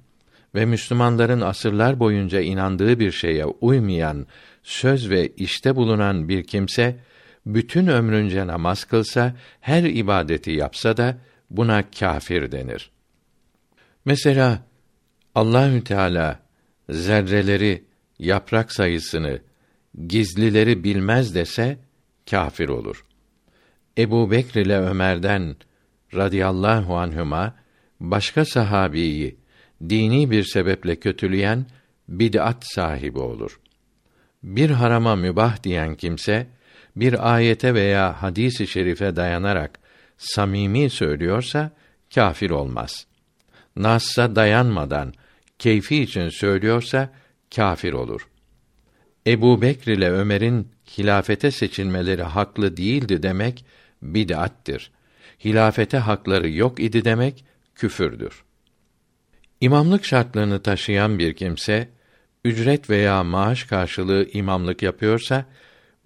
[0.56, 4.28] ve Müslümanların asırlar boyunca inandığı bir şeye uymayan
[4.64, 7.00] söz ve işte bulunan bir kimse
[7.46, 11.18] bütün ömrünce namaz kılsa, her ibadeti yapsa da
[11.50, 12.92] buna kâfir denir.
[14.06, 14.64] Mesela
[15.36, 16.40] Allahü Teala
[16.90, 17.84] zerreleri,
[18.20, 19.40] yaprak sayısını,
[20.08, 21.78] gizlileri bilmez dese
[22.30, 23.06] kâfir olur.
[23.98, 25.56] Ebu Bekr ile Ömer'den
[26.16, 27.56] radıyallahu anhüma
[28.00, 29.43] başka sahabiyi
[29.90, 31.66] dini bir sebeple kötüleyen
[32.08, 33.60] bid'at sahibi olur.
[34.44, 36.48] Bir harama mübah diyen kimse
[36.96, 39.80] bir ayete veya hadisi şerife dayanarak
[40.18, 41.72] samimi söylüyorsa
[42.16, 43.08] kafir olmaz.
[43.76, 45.14] Nas'a dayanmadan
[45.60, 47.10] keyfi için söylüyorsa
[47.56, 48.28] kafir olur.
[49.28, 53.66] Ebu Bekr ile Ömer'in hilafete seçilmeleri haklı değildi demek
[54.02, 54.92] bid'attir.
[55.46, 58.44] Hilafete hakları yok idi demek küfürdür.
[59.64, 61.90] İmamlık şartlarını taşıyan bir kimse
[62.46, 65.46] ücret veya maaş karşılığı imamlık yapıyorsa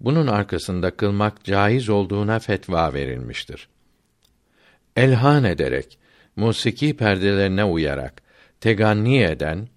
[0.00, 3.68] bunun arkasında kılmak caiz olduğuna fetva verilmiştir.
[4.96, 5.98] Elhan ederek,
[6.36, 8.22] musiki perdelerine uyarak,
[8.60, 9.68] teganni eden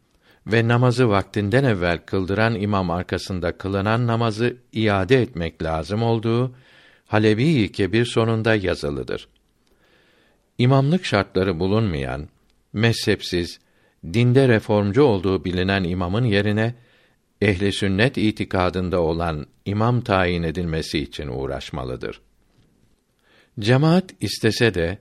[0.48, 6.56] ve namazı vaktinden evvel kıldıran imam arkasında kılınan namazı iade etmek lazım olduğu
[7.06, 9.28] Halebi Kebir sonunda yazılıdır.
[10.58, 12.28] İmamlık şartları bulunmayan,
[12.74, 13.60] mezhepsiz,
[14.14, 16.76] dinde reformcu olduğu bilinen imamın yerine
[17.42, 22.22] ehli sünnet itikadında olan imam tayin edilmesi için uğraşmalıdır.
[23.60, 24.98] Cemaat istese de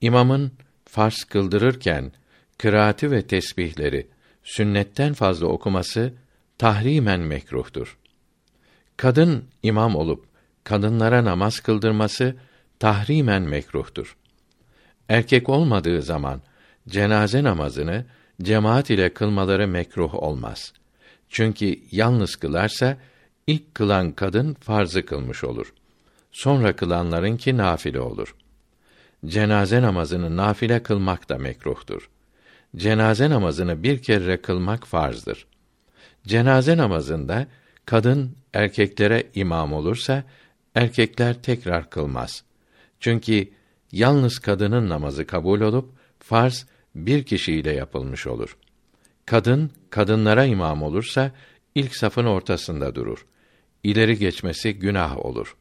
[0.00, 0.52] imamın
[0.84, 2.12] farz kıldırırken
[2.58, 4.06] kıraati ve tesbihleri
[4.42, 6.14] sünnetten fazla okuması
[6.58, 7.98] tahrimen mekruhtur.
[8.96, 10.24] Kadın imam olup
[10.64, 12.36] kadınlara namaz kıldırması
[12.78, 14.16] tahrimen mekruhtur.
[15.08, 16.42] Erkek olmadığı zaman
[16.88, 18.04] cenaze namazını
[18.42, 20.72] cemaat ile kılmaları mekruh olmaz.
[21.28, 22.96] Çünkü yalnız kılarsa
[23.50, 25.72] İlk kılan kadın farzı kılmış olur.
[26.32, 28.34] Sonra kılanlarınki nafile olur.
[29.26, 32.10] Cenaze namazını nafile kılmak da mekruhtur.
[32.76, 35.46] Cenaze namazını bir kere kılmak farzdır.
[36.26, 37.46] Cenaze namazında
[37.86, 40.24] kadın erkeklere imam olursa
[40.74, 42.44] erkekler tekrar kılmaz.
[43.00, 43.48] Çünkü
[43.92, 48.56] yalnız kadının namazı kabul olup farz bir kişiyle yapılmış olur.
[49.26, 51.32] Kadın kadınlara imam olursa
[51.74, 53.26] ilk safın ortasında durur.
[53.82, 55.56] İleri geçmesi günah olur.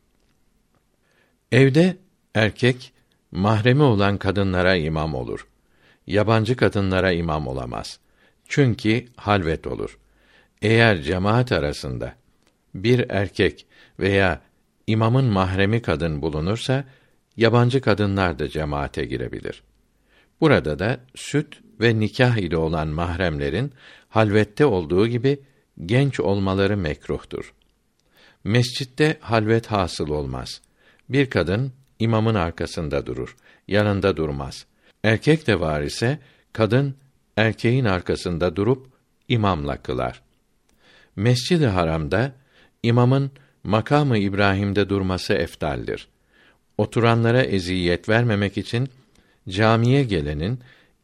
[1.51, 1.97] Evde
[2.35, 2.93] erkek
[3.31, 5.47] mahremi olan kadınlara imam olur.
[6.07, 7.99] Yabancı kadınlara imam olamaz.
[8.47, 9.99] Çünkü halvet olur.
[10.61, 12.15] Eğer cemaat arasında
[12.75, 13.65] bir erkek
[13.99, 14.41] veya
[14.87, 16.83] imamın mahremi kadın bulunursa
[17.37, 19.63] yabancı kadınlar da cemaate girebilir.
[20.41, 23.73] Burada da süt ve nikah ile olan mahremlerin
[24.09, 25.39] halvette olduğu gibi
[25.85, 27.53] genç olmaları mekruhtur.
[28.43, 30.61] Mescitte halvet hasıl olmaz.
[31.09, 33.35] Bir kadın imamın arkasında durur,
[33.67, 34.65] yanında durmaz.
[35.03, 36.19] Erkek de var ise
[36.53, 36.95] kadın
[37.37, 38.87] erkeğin arkasında durup
[39.27, 40.21] imamla kılar.
[41.15, 42.33] Mescid-i Haram'da
[42.83, 43.31] imamın
[43.63, 46.07] makamı İbrahim'de durması eftaldir.
[46.77, 48.89] Oturanlara eziyet vermemek için
[49.49, 50.59] camiye gelenin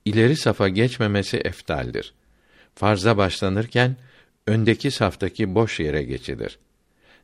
[0.06, 2.14] ileri safa geçmemesi eftaldir.
[2.76, 3.96] Farza başlanırken
[4.48, 6.60] öndeki saftaki boş yere geçilir.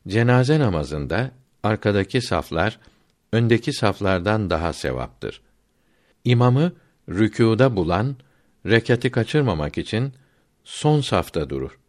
[0.07, 1.31] Cenaze namazında
[1.63, 2.79] arkadaki saflar
[3.33, 5.41] öndeki saflardan daha sevaptır.
[6.23, 6.71] İmamı
[7.09, 8.15] rükûda bulan
[8.65, 10.13] rekati kaçırmamak için
[10.63, 11.79] son safta durur.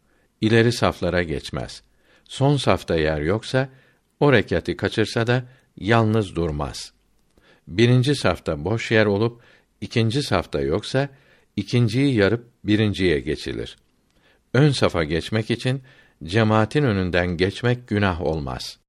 [0.41, 1.83] İleri saflara geçmez.
[2.23, 3.69] Son safta yer yoksa
[4.19, 5.43] o rekati kaçırsa da
[5.77, 6.93] yalnız durmaz.
[7.67, 9.41] Birinci safta boş yer olup
[9.81, 11.09] ikinci safta yoksa
[11.55, 13.77] ikinciyi yarıp birinciye geçilir.
[14.53, 15.81] Ön safa geçmek için
[16.23, 18.79] cemaatin önünden geçmek günah olmaz.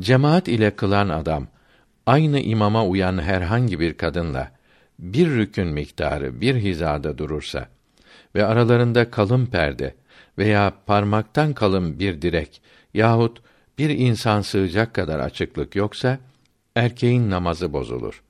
[0.00, 1.48] Cemaat ile kılan adam
[2.06, 4.52] aynı imama uyan herhangi bir kadınla
[4.98, 7.68] bir rükün miktarı bir hizada durursa
[8.34, 9.94] ve aralarında kalın perde
[10.38, 12.62] veya parmaktan kalın bir direk
[12.94, 13.42] yahut
[13.78, 16.18] bir insan sığacak kadar açıklık yoksa
[16.74, 18.22] erkeğin namazı bozulur.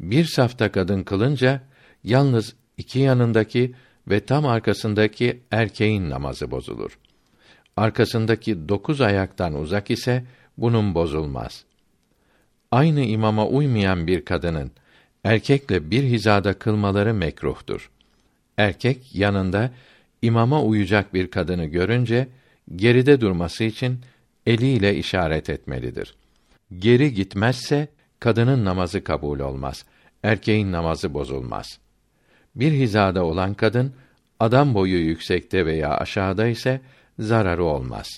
[0.00, 1.62] Bir safta kadın kılınca
[2.04, 3.74] yalnız iki yanındaki
[4.08, 6.98] ve tam arkasındaki erkeğin namazı bozulur.
[7.76, 10.24] Arkasındaki dokuz ayaktan uzak ise
[10.58, 11.64] bunun bozulmaz.
[12.70, 14.70] Aynı imama uymayan bir kadının
[15.24, 17.90] erkekle bir hizada kılmaları mekruhtur.
[18.56, 19.70] Erkek yanında
[20.22, 22.28] imama uyacak bir kadını görünce
[22.76, 24.00] geride durması için
[24.46, 26.14] eliyle işaret etmelidir.
[26.78, 27.88] Geri gitmezse
[28.20, 29.84] kadının namazı kabul olmaz.
[30.22, 31.78] Erkeğin namazı bozulmaz.
[32.54, 33.94] Bir hizada olan kadın
[34.40, 36.80] adam boyu yüksekte veya aşağıda ise
[37.18, 38.08] zararı olmaz.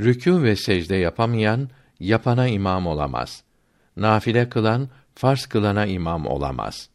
[0.00, 1.68] Rükû ve secde yapamayan
[2.00, 3.44] yapana imam olamaz.
[3.96, 6.88] Nafile kılan farz kılana imam olamaz.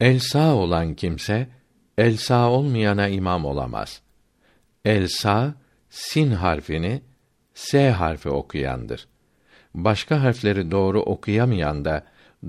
[0.00, 1.48] El sağ olan kimse
[1.98, 4.00] el sağ olmayana imam olamaz.
[4.84, 5.54] El sağ
[5.90, 7.02] sin harfini
[7.54, 9.06] s harfi okuyandır.
[9.74, 12.04] Başka harfleri doğru okuyamayan da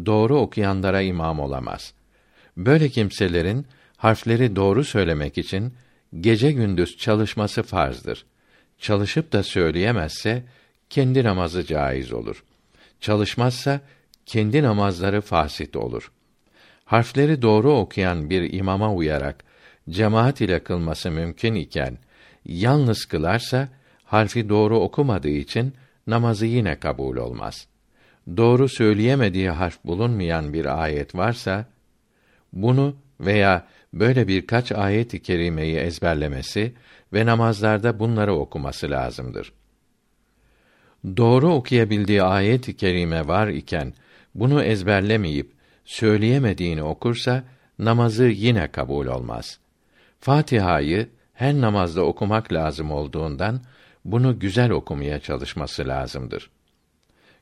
[0.06, 1.94] doğru okuyanlara imam olamaz.
[2.58, 5.74] Böyle kimselerin harfleri doğru söylemek için
[6.20, 8.26] gece gündüz çalışması farzdır.
[8.80, 10.44] Çalışıp da söyleyemezse
[10.90, 12.44] kendi namazı caiz olur.
[13.02, 13.82] Çalışmazsa
[14.26, 16.12] kendi namazları fasit olur.
[16.86, 19.44] Harfleri doğru okuyan bir imama uyarak
[19.90, 21.98] cemaat ile kılması mümkün iken
[22.46, 23.70] yalnız kılarsa
[24.06, 25.74] harfi doğru okumadığı için
[26.08, 27.68] namazı yine kabul olmaz.
[28.38, 31.66] Doğru söyleyemediği harf bulunmayan bir ayet varsa
[32.54, 36.74] bunu veya böyle birkaç ayet-i kerimeyi ezberlemesi
[37.14, 39.54] ve namazlarda bunları okuması lazımdır.
[41.18, 43.94] Doğru okuyabildiği ayet-i kerime var iken
[44.36, 45.52] bunu ezberlemeyip
[45.86, 47.44] söyleyemediğini okursa
[47.80, 49.60] namazı yine kabul olmaz.
[50.20, 53.62] Fatiha'yı her namazda okumak lazım olduğundan
[54.06, 56.50] bunu güzel okumaya çalışması lazımdır.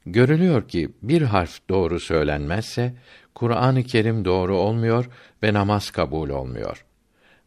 [0.06, 2.94] Görülüyor ki bir harf doğru söylenmezse
[3.36, 5.10] Kur'an-ı Kerim doğru olmuyor
[5.44, 6.86] ve namaz kabul olmuyor.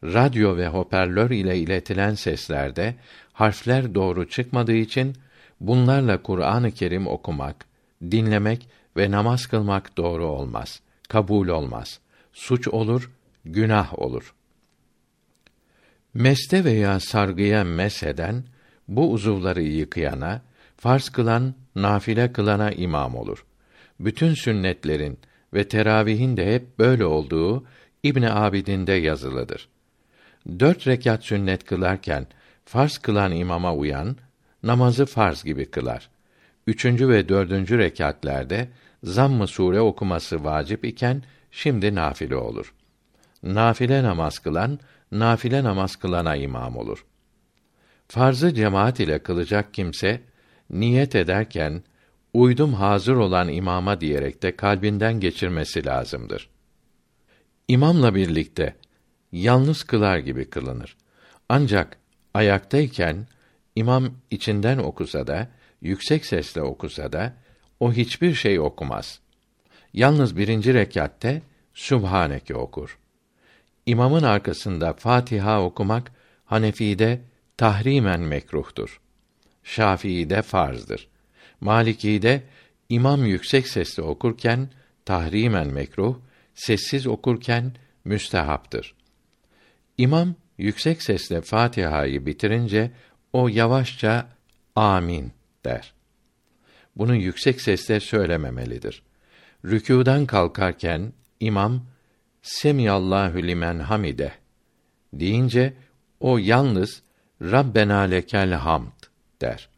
[0.05, 2.95] Radyo ve hoparlör ile iletilen seslerde
[3.33, 5.17] harfler doğru çıkmadığı için
[5.61, 7.67] bunlarla Kur'an-ı Kerim okumak,
[8.03, 10.81] dinlemek ve namaz kılmak doğru olmaz.
[11.09, 12.01] Kabul olmaz.
[12.33, 13.11] Suç olur,
[13.45, 14.35] günah olur.
[16.15, 18.45] Meste veya sargıya mesheden
[18.89, 20.43] bu uzuvları yıkayana,
[20.77, 23.45] farz kılan, nafile kılana imam olur.
[24.01, 25.19] Bütün sünnetlerin
[25.55, 27.65] ve teravihin de hep böyle olduğu
[28.03, 29.69] İbn Abidin'de yazılıdır.
[30.61, 32.27] Dört rekat sünnet kılarken
[32.65, 34.17] farz kılan imama uyan,
[34.63, 36.09] namazı farz gibi kılar.
[36.67, 38.69] Üçüncü ve dördüncü rekatlerde
[39.03, 42.75] zamm-ı sure okuması vacip iken şimdi nafile olur.
[43.43, 44.79] Nafile namaz kılan,
[45.13, 47.05] nafile namaz kılana imam olur.
[48.09, 50.21] Farzı cemaat ile kılacak kimse
[50.71, 51.83] niyet ederken
[52.35, 56.49] uydum hazır olan imama diyerek de kalbinden geçirmesi lazımdır.
[57.69, 58.77] İmamla birlikte
[59.33, 60.97] yalnız kılar gibi kılınır.
[61.49, 61.99] Ancak
[62.35, 63.27] ayaktayken
[63.77, 65.49] imam içinden okusa da
[65.81, 67.33] yüksek sesle okusa da
[67.81, 69.21] o hiçbir şey okumaz.
[69.93, 71.43] Yalnız birinci rekatte
[71.75, 72.99] Sübhaneke okur.
[73.87, 76.13] İmamın arkasında Fatiha okumak
[76.45, 77.21] Hanefi'de
[77.57, 79.01] tahrimen mekruhtur.
[79.65, 81.09] Şafii'de farzdır.
[81.61, 82.43] Maliki'de
[82.89, 84.71] imam yüksek sesle okurken
[85.05, 86.17] tahrimen mekruh,
[86.55, 87.73] sessiz okurken
[88.05, 88.95] müstehaptır.
[89.99, 92.91] İmam yüksek sesle Fatiha'yı bitirince
[93.33, 94.29] o yavaşça
[94.75, 95.33] amin
[95.65, 95.93] der.
[96.97, 99.03] Bunu yüksek sesle söylememelidir.
[99.65, 101.83] Rükûdan kalkarken imam
[102.47, 104.33] Semiyallahu limen hamide
[105.13, 105.75] deyince
[106.21, 107.03] o yalnız
[107.43, 109.07] Rabbena lekel hamd
[109.41, 109.69] der.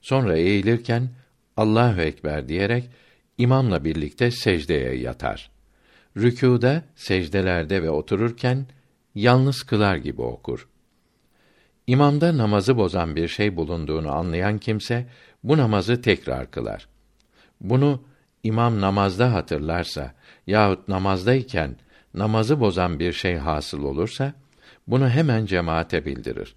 [0.00, 1.08] Sonra eğilirken
[1.56, 2.90] Allahu ekber diyerek
[3.38, 5.50] imamla birlikte secdeye yatar.
[6.16, 8.66] Rükûda, secdelerde ve otururken
[9.14, 10.68] yalnız kılar gibi okur.
[11.86, 15.06] İmamda namazı bozan bir şey bulunduğunu anlayan kimse
[15.44, 16.88] bu namazı tekrar kılar.
[17.60, 18.02] Bunu
[18.42, 20.14] imam namazda hatırlarsa
[20.46, 21.76] yahut namazdayken
[22.14, 24.32] namazı bozan bir şey hasıl olursa
[24.86, 26.54] bunu hemen cemaate bildirir.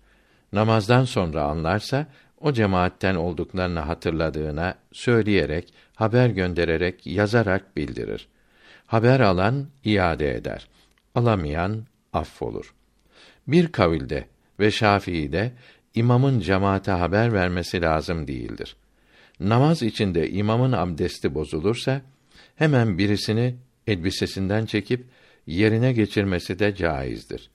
[0.54, 2.08] Namazdan sonra anlarsa
[2.41, 8.28] o cemaatten olduklarını hatırladığına söyleyerek, haber göndererek, yazarak bildirir.
[8.88, 10.68] Haber alan iade eder.
[11.16, 12.74] Alamayan affolur.
[13.47, 14.26] Bir kavilde
[14.60, 15.52] ve Şafii'de
[15.95, 18.76] imamın cemaate haber vermesi lazım değildir.
[19.39, 22.02] Namaz içinde imamın abdesti bozulursa
[22.56, 23.56] hemen birisini
[23.88, 25.06] elbisesinden çekip
[25.47, 27.49] yerine geçirmesi de caizdir.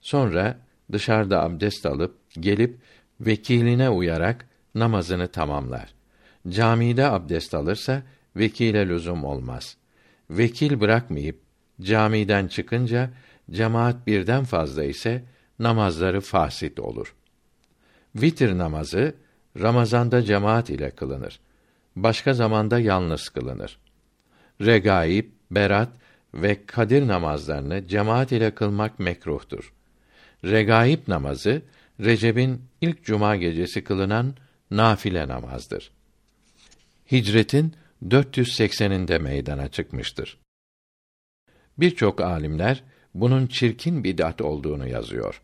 [0.00, 0.58] Sonra
[0.92, 2.78] dışarıda abdest alıp gelip
[3.20, 5.94] vekiline uyarak namazını tamamlar.
[6.48, 8.02] Camide abdest alırsa
[8.36, 9.76] vekile lüzum olmaz.
[10.30, 11.40] Vekil bırakmayıp
[11.80, 13.10] camiden çıkınca
[13.50, 15.24] cemaat birden fazla ise
[15.58, 17.14] namazları fasit olur.
[18.14, 19.14] Vitir namazı
[19.60, 21.40] Ramazanda cemaat ile kılınır.
[21.96, 23.78] Başka zamanda yalnız kılınır.
[24.60, 25.88] Regaib, berat
[26.34, 29.72] ve kadir namazlarını cemaat ile kılmak mekruhtur.
[30.44, 31.62] Regaib namazı
[32.00, 34.34] Recep'in ilk cuma gecesi kılınan
[34.70, 35.90] nafile namazdır.
[37.12, 37.74] Hicretin
[38.08, 40.38] 480'inde meydana çıkmıştır.
[41.78, 42.82] Birçok alimler
[43.14, 45.42] bunun çirkin bid'at olduğunu yazıyor.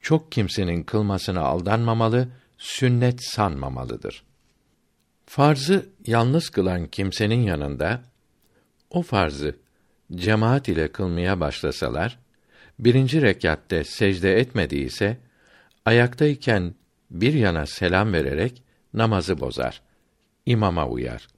[0.00, 2.28] Çok kimsenin kılmasına aldanmamalı,
[2.58, 4.22] sünnet sanmamalıdır.
[5.26, 8.02] Farzı yalnız kılan kimsenin yanında
[8.90, 9.56] o farzı
[10.14, 12.18] cemaat ile kılmaya başlasalar,
[12.78, 15.16] birinci rekatte secde etmediyse,
[15.84, 16.74] ayaktayken
[17.10, 18.62] bir yana selam vererek
[18.94, 19.82] namazı bozar.
[20.46, 21.28] İmama uyar.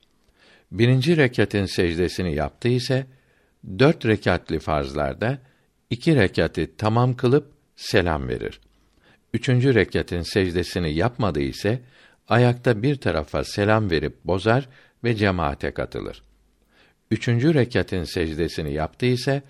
[0.72, 3.07] Birinci rekatın secdesini yaptı ise,
[3.78, 5.38] dört rekatli farzlarda
[5.91, 8.61] iki rekatı tamam kılıp selam verir.
[9.34, 11.80] Üçüncü rekatın secdesini yapmadı ise,
[12.28, 14.68] ayakta bir tarafa selam verip bozar
[15.05, 16.22] ve cemaate katılır.
[17.11, 19.43] Üçüncü rekatın secdesini yaptı ise,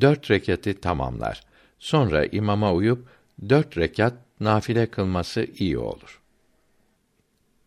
[0.00, 1.40] dört rekatı tamamlar.
[1.78, 3.08] Sonra imama uyup,
[3.48, 6.20] dört rekat nafile kılması iyi olur.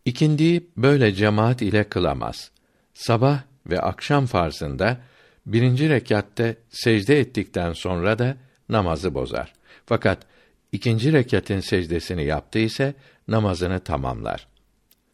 [0.04, 2.50] İkindiyi böyle cemaat ile kılamaz.
[2.94, 5.00] Sabah ve akşam farzında
[5.46, 8.36] birinci rekatte secde ettikten sonra da
[8.68, 9.52] namazı bozar.
[9.86, 10.26] Fakat
[10.72, 12.94] ikinci rekatın secdesini yaptı
[13.28, 14.46] namazını tamamlar.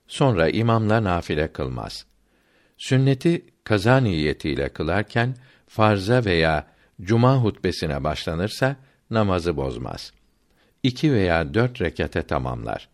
[0.08, 2.06] Sonra imamla nafile kılmaz.
[2.78, 5.36] Sünneti kaza niyetiyle kılarken
[5.68, 6.66] farza veya
[7.02, 8.76] cuma hutbesine başlanırsa
[9.10, 10.12] namazı bozmaz.
[10.86, 12.88] İki veya dört rekate tamamlar.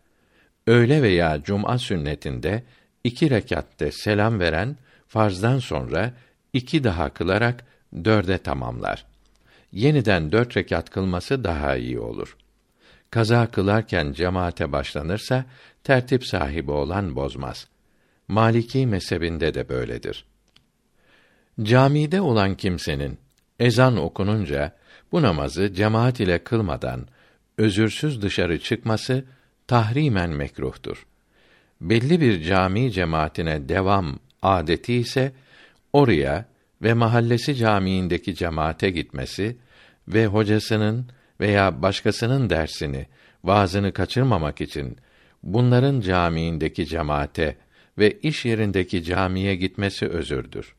[0.67, 2.63] Öğle veya cuma sünnetinde
[3.03, 4.77] iki rekatte selam veren
[5.07, 6.13] farzdan sonra
[6.53, 7.65] iki daha kılarak
[8.05, 9.05] dörde tamamlar.
[9.71, 12.37] Yeniden dört rekat kılması daha iyi olur.
[13.09, 15.45] Kaza kılarken cemaate başlanırsa
[15.83, 17.67] tertip sahibi olan bozmaz.
[18.27, 20.25] Maliki mezhebinde de böyledir.
[21.61, 23.17] Camide olan kimsenin
[23.59, 24.75] ezan okununca
[25.11, 27.07] bu namazı cemaat ile kılmadan
[27.57, 29.25] özürsüz dışarı çıkması
[29.67, 31.05] tahrimen mekruhtur.
[31.81, 35.31] Belli bir cami cemaatine devam adeti ise
[35.93, 36.45] oraya
[36.81, 39.57] ve mahallesi camiindeki cemaate gitmesi
[40.07, 41.07] ve hocasının
[41.39, 43.07] veya başkasının dersini
[43.43, 44.97] vaazını kaçırmamak için
[45.43, 47.57] bunların camiindeki cemaate
[47.97, 50.75] ve iş yerindeki camiye gitmesi özürdür.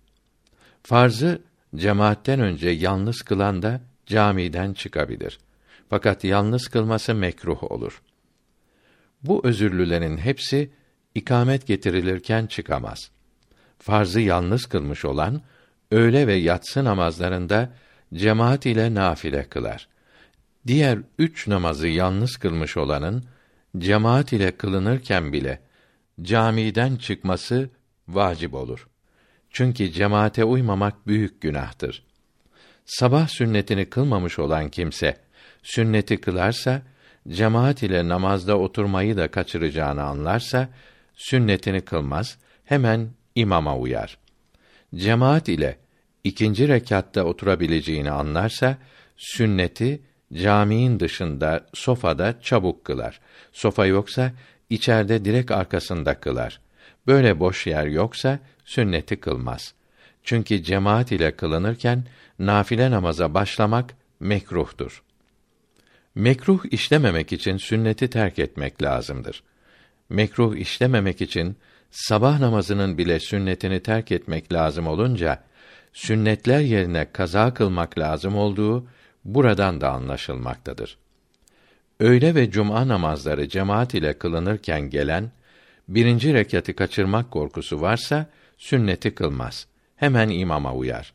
[0.83, 1.43] Farzı
[1.77, 5.39] cemaatten önce yalnız kılan da camiden çıkabilir.
[5.91, 8.03] Fakat yalnız kılması mekruh olur.
[9.23, 10.71] Bu özürlülerin hepsi
[11.15, 13.11] ikamet getirilirken çıkamaz.
[13.79, 15.43] Farzı yalnız kılmış olan
[15.91, 17.73] öğle ve yatsı namazlarında
[18.15, 19.89] cemaat ile nafile kılar.
[20.67, 23.25] Diğer üç namazı yalnız kılmış olanın
[23.79, 25.61] cemaat ile kılınırken bile
[26.23, 27.71] camiden çıkması
[28.09, 28.89] vacip olur.
[29.51, 32.03] Çünkü cemaate uymamak büyük günahtır.
[32.85, 35.24] Sabah sünnetini kılmamış olan kimse
[35.65, 36.83] sünneti kılarsa
[37.29, 40.69] cemaat ile namazda oturmayı da kaçıracağını anlarsa
[41.15, 44.19] sünnetini kılmaz, hemen imama uyar.
[44.95, 45.79] Cemaat ile
[46.25, 48.79] ikinci rekatta oturabileceğini anlarsa
[49.17, 50.03] sünneti
[50.33, 53.21] camiin dışında sofada çabuk kılar.
[53.53, 54.33] Sofa yoksa
[54.71, 56.61] içeride direk arkasında kılar.
[57.07, 59.75] Böyle boş yer yoksa sünneti kılmaz.
[60.23, 62.05] Çünkü cemaat ile kılınırken
[62.39, 65.03] nafile namaza başlamak mekruhtur.
[66.15, 69.43] Mekruh işlememek için sünneti terk etmek lazımdır.
[70.09, 71.57] Mekruh işlememek için
[71.91, 75.43] sabah namazının bile sünnetini terk etmek lazım olunca
[75.93, 78.87] sünnetler yerine kaza kılmak lazım olduğu
[79.25, 80.99] buradan da anlaşılmaktadır.
[82.01, 85.31] Öğle ve cuma namazları cemaat ile kılınırken gelen
[85.89, 88.27] birinci rekatı kaçırmak korkusu varsa
[88.59, 89.67] sünneti kılmaz.
[89.97, 91.13] Hemen imama uyar.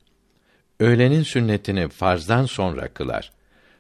[0.80, 3.32] Öğlenin sünnetini farzdan sonra kılar.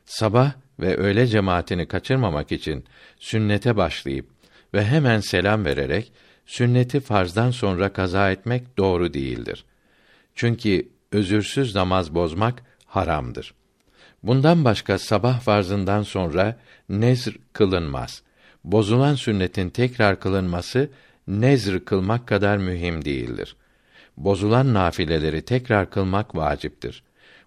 [0.05, 2.85] Sabah ve öğle cemaatini kaçırmamak için
[3.19, 4.25] sünnete başlayıp
[4.73, 6.11] ve hemen selam vererek
[6.45, 9.65] sünneti farzdan sonra kaza etmek doğru değildir.
[10.35, 13.53] Çünkü özürsüz namaz bozmak haramdır.
[14.23, 16.59] Bundan başka sabah farzından sonra
[16.89, 18.23] nezr kılınmaz.
[18.63, 20.89] Bozulan sünnetin tekrar kılınması
[21.27, 23.55] nezr kılmak kadar mühim değildir.
[24.17, 27.03] Bozulan nafileleri tekrar kılmak vaciptir.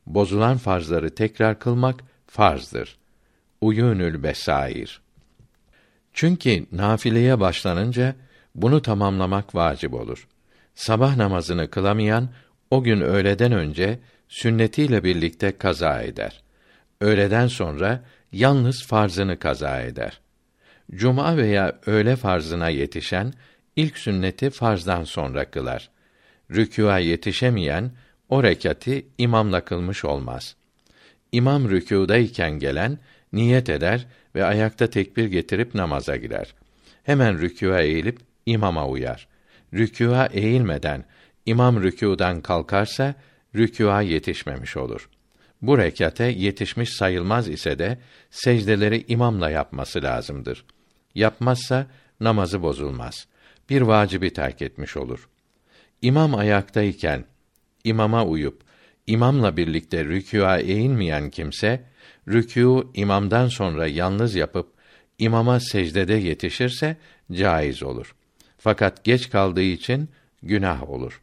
[0.07, 3.02] Bozulan farzları tekrar kılmak farzdır.
[3.63, 5.01] Uyunül besair.
[6.13, 8.15] Çünkü nafileye başlanınca
[8.55, 10.29] bunu tamamlamak vacip olur.
[10.75, 12.29] Sabah namazını kılamayan
[12.71, 13.99] o gün öğleden önce
[14.29, 16.43] sünnetiyle birlikte kaza eder.
[17.01, 20.21] Öğleden sonra yalnız farzını kaza eder.
[20.95, 23.33] Cuma veya öğle farzına yetişen
[23.77, 25.91] ilk sünneti farzdan sonra kılar.
[26.51, 27.91] Rükûa yetişemeyen
[28.29, 30.57] o rekati imamla kılmış olmaz.
[31.33, 32.99] İmam rükûdayken gelen
[33.33, 36.55] niyet eder ve ayakta tekbir getirip namaza girer.
[37.03, 39.29] Hemen rükûa eğilip imama uyar.
[39.75, 41.05] Rükûa eğilmeden
[41.47, 43.15] imam rükûdan kalkarsa
[43.55, 45.09] rükûa yetişmemiş olur.
[45.63, 47.99] Bu rekate yetişmiş sayılmaz ise de
[48.31, 50.65] secdeleri imamla yapması lazımdır.
[51.15, 51.87] Yapmazsa
[52.21, 53.27] namazı bozulmaz.
[53.71, 55.29] Bir vacibi terk etmiş olur.
[56.03, 57.25] İmam ayaktayken
[57.85, 58.63] imama uyup
[59.07, 61.85] imamla birlikte rükûa eğilmeyen kimse
[62.29, 64.73] rükû imamdan sonra yalnız yapıp
[65.19, 66.97] imama secdede yetişirse
[67.33, 68.15] caiz olur.
[68.59, 70.09] Fakat geç kaldığı için
[70.43, 71.21] günah olur.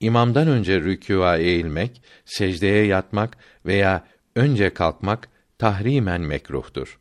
[0.00, 4.06] İmamdan önce rükûa eğilmek, secdeye yatmak veya
[4.36, 6.98] önce kalkmak tahrimen mekruhtur.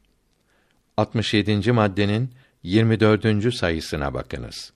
[0.97, 1.71] 67.
[1.71, 2.30] maddenin
[2.63, 3.53] 24.
[3.55, 4.73] sayısına bakınız.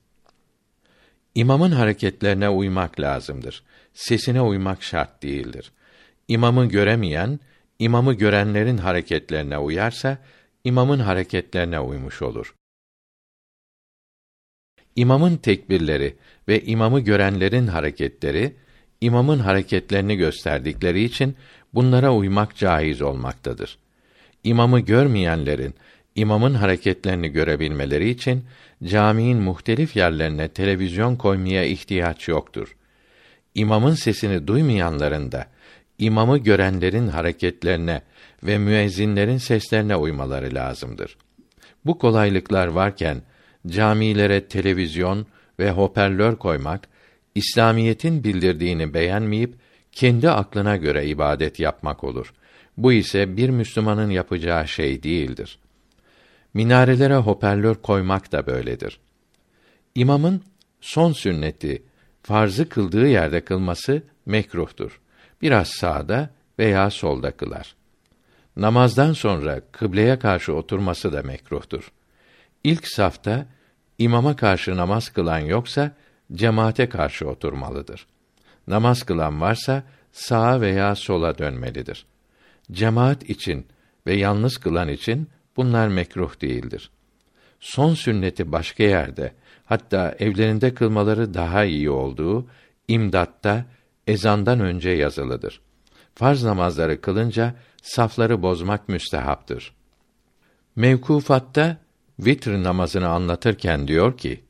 [1.34, 3.62] İmamın hareketlerine uymak lazımdır.
[3.94, 5.72] Sesine uymak şart değildir.
[6.28, 7.40] İmamı göremeyen,
[7.82, 10.18] imamı görenlerin hareketlerine uyarsa,
[10.64, 12.54] imamın hareketlerine uymuş olur.
[14.96, 16.16] İmamın tekbirleri
[16.48, 18.56] ve imamı görenlerin hareketleri
[19.00, 21.36] imamın hareketlerini gösterdikleri için
[21.74, 23.78] bunlara uymak caiz olmaktadır.
[24.44, 25.74] İmamı görmeyenlerin
[26.14, 28.44] imamın hareketlerini görebilmeleri için
[28.84, 32.76] caminin muhtelif yerlerine televizyon koymaya ihtiyaç yoktur.
[33.54, 35.51] İmamın sesini duymayanların da
[36.02, 38.02] imamı görenlerin hareketlerine
[38.42, 41.16] ve müezzinlerin seslerine uymaları lazımdır.
[41.84, 43.22] Bu kolaylıklar varken
[43.66, 45.26] camilere televizyon
[45.58, 46.88] ve hoparlör koymak
[47.34, 49.54] İslamiyetin bildirdiğini beğenmeyip
[49.92, 52.34] kendi aklına göre ibadet yapmak olur.
[52.76, 55.58] Bu ise bir Müslümanın yapacağı şey değildir.
[56.54, 59.00] Minarelere hoparlör koymak da böyledir.
[59.94, 60.42] İmamın
[60.80, 61.82] son sünneti
[62.22, 65.01] farzı kıldığı yerde kılması mekruhtur.
[65.42, 67.74] Biraz sağda veya solda kılar.
[68.56, 71.92] Namazdan sonra kıbleye karşı oturması da mekruhtur.
[72.64, 73.46] İlk safta
[73.98, 75.92] imama karşı namaz kılan yoksa
[76.32, 78.06] cemaate karşı oturmalıdır.
[78.66, 79.82] Namaz kılan varsa
[80.12, 82.06] sağa veya sola dönmelidir.
[82.72, 83.66] Cemaat için
[84.06, 86.90] ve yalnız kılan için bunlar mekruh değildir.
[87.60, 89.32] Son sünneti başka yerde,
[89.64, 92.46] hatta evlerinde kılmaları daha iyi olduğu
[92.88, 93.64] imdatta
[94.06, 95.60] ezandan önce yazılıdır.
[96.14, 99.74] Farz namazları kılınca safları bozmak müstehaptır.
[100.76, 101.76] Mevkufatta
[102.18, 104.44] vitr namazını anlatırken diyor ki: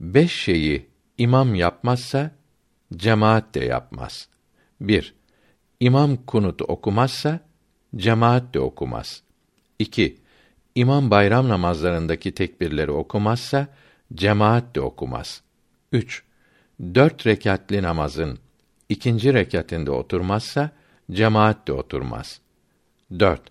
[0.00, 0.86] Beş şeyi
[1.18, 2.30] imam yapmazsa
[2.96, 4.28] cemaat de yapmaz.
[4.80, 5.14] 1.
[5.80, 7.40] İmam kunut okumazsa
[7.96, 9.22] cemaat de okumaz.
[9.78, 10.16] 2.
[10.74, 13.66] İmam bayram namazlarındaki tekbirleri okumazsa
[14.14, 15.42] cemaat de okumaz.
[15.92, 16.22] 3.
[16.94, 18.38] Dört rekatli namazın
[18.88, 20.70] ikinci rekatinde oturmazsa
[21.10, 22.40] cemaat de oturmaz.
[23.18, 23.42] 4.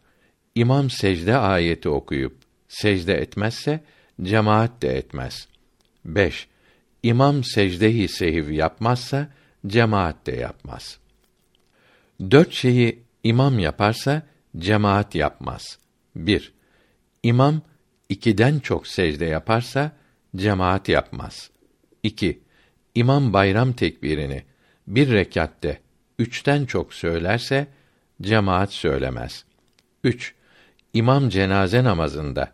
[0.55, 3.83] İmam secde ayeti okuyup secde etmezse
[4.21, 5.47] cemaat de etmez.
[6.05, 6.47] 5.
[7.03, 9.29] İmam secde-i sehiv yapmazsa
[9.67, 10.99] cemaat de yapmaz.
[12.31, 14.21] Dört şeyi imam yaparsa
[14.57, 15.79] cemaat yapmaz.
[16.15, 16.53] 1.
[17.23, 17.61] İmam
[18.09, 19.91] ikiden çok secde yaparsa
[20.35, 21.49] cemaat yapmaz.
[22.03, 22.39] 2.
[22.95, 24.43] İmam bayram tekbirini
[24.88, 25.79] bir rekatte
[26.19, 27.67] üçten çok söylerse
[28.21, 29.45] cemaat söylemez.
[30.03, 30.35] 3.
[30.93, 32.51] İmam cenaze namazında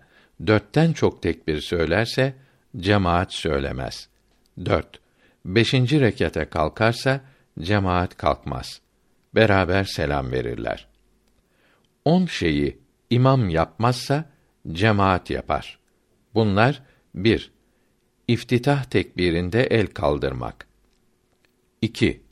[0.47, 2.33] dörtten çok tekbir söylerse
[2.77, 4.09] cemaat söylemez.
[4.65, 4.99] 4.
[5.45, 7.21] Beşinci rekete kalkarsa
[7.59, 8.81] cemaat kalkmaz.
[9.35, 10.87] Beraber selam verirler.
[12.05, 12.77] On şeyi
[13.09, 14.25] imam yapmazsa
[14.71, 15.79] cemaat yapar.
[16.33, 16.83] Bunlar
[17.15, 17.51] bir,
[18.27, 20.67] İftitah tekbirinde el kaldırmak.
[21.81, 22.22] 2.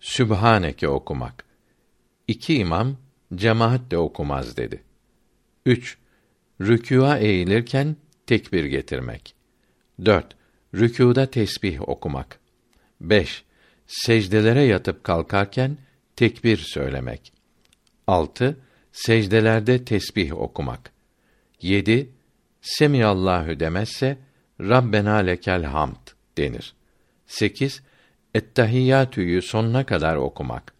[0.00, 1.44] Sübhaneke okumak.
[2.28, 2.96] İki imam
[3.34, 4.82] cemaat de okumaz dedi.
[5.66, 5.98] 3.
[6.60, 7.96] Rükûa eğilirken
[8.26, 9.34] tekbir getirmek.
[10.04, 10.36] 4.
[10.74, 12.40] Rükûda tesbih okumak.
[13.00, 13.44] 5.
[13.86, 15.78] Secdelere yatıp kalkarken
[16.16, 17.32] tekbir söylemek.
[18.06, 18.60] 6.
[18.92, 20.92] Secdelerde tesbih okumak.
[21.62, 22.10] 7.
[22.60, 24.18] Semiyallahu demezse
[24.60, 26.74] Rabbena lekel hamd denir.
[27.26, 27.82] 8.
[28.34, 30.72] Ettehiyyatü'yü sonuna kadar okumak.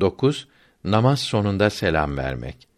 [0.00, 0.48] 9.
[0.84, 2.68] Namaz sonunda selam vermek.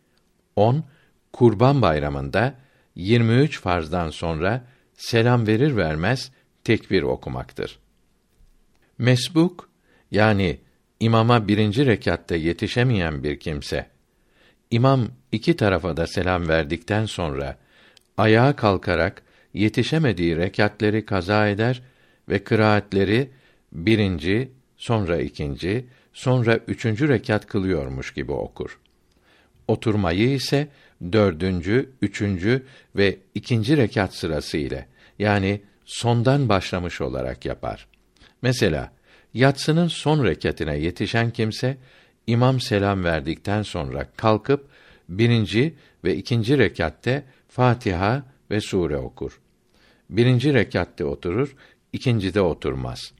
[0.56, 0.84] 10.
[1.32, 2.54] Kurban Bayramında
[2.94, 6.32] 23 farzdan sonra selam verir vermez
[6.64, 7.78] tekbir okumaktır.
[8.98, 9.68] Mesbuk
[10.10, 10.60] yani
[11.00, 13.86] imama birinci rekatta yetişemeyen bir kimse,
[14.70, 17.58] imam iki tarafa da selam verdikten sonra
[18.16, 19.22] ayağa kalkarak
[19.54, 21.82] yetişemediği rekatleri kaza eder
[22.28, 23.30] ve kıraatleri
[23.72, 28.78] birinci, sonra ikinci, sonra üçüncü rekat kılıyormuş gibi okur.
[29.68, 30.68] Oturmayı ise
[31.12, 32.66] dördüncü, üçüncü
[32.96, 37.86] ve ikinci rekat sırası ile yani sondan başlamış olarak yapar.
[38.42, 38.92] Mesela
[39.34, 41.76] yatsının son rekatine yetişen kimse
[42.26, 44.68] imam selam verdikten sonra kalkıp
[45.08, 49.40] birinci ve ikinci rekatte Fatiha ve sure okur.
[50.10, 51.56] Birinci rekatte oturur,
[51.92, 53.12] ikincide oturmaz.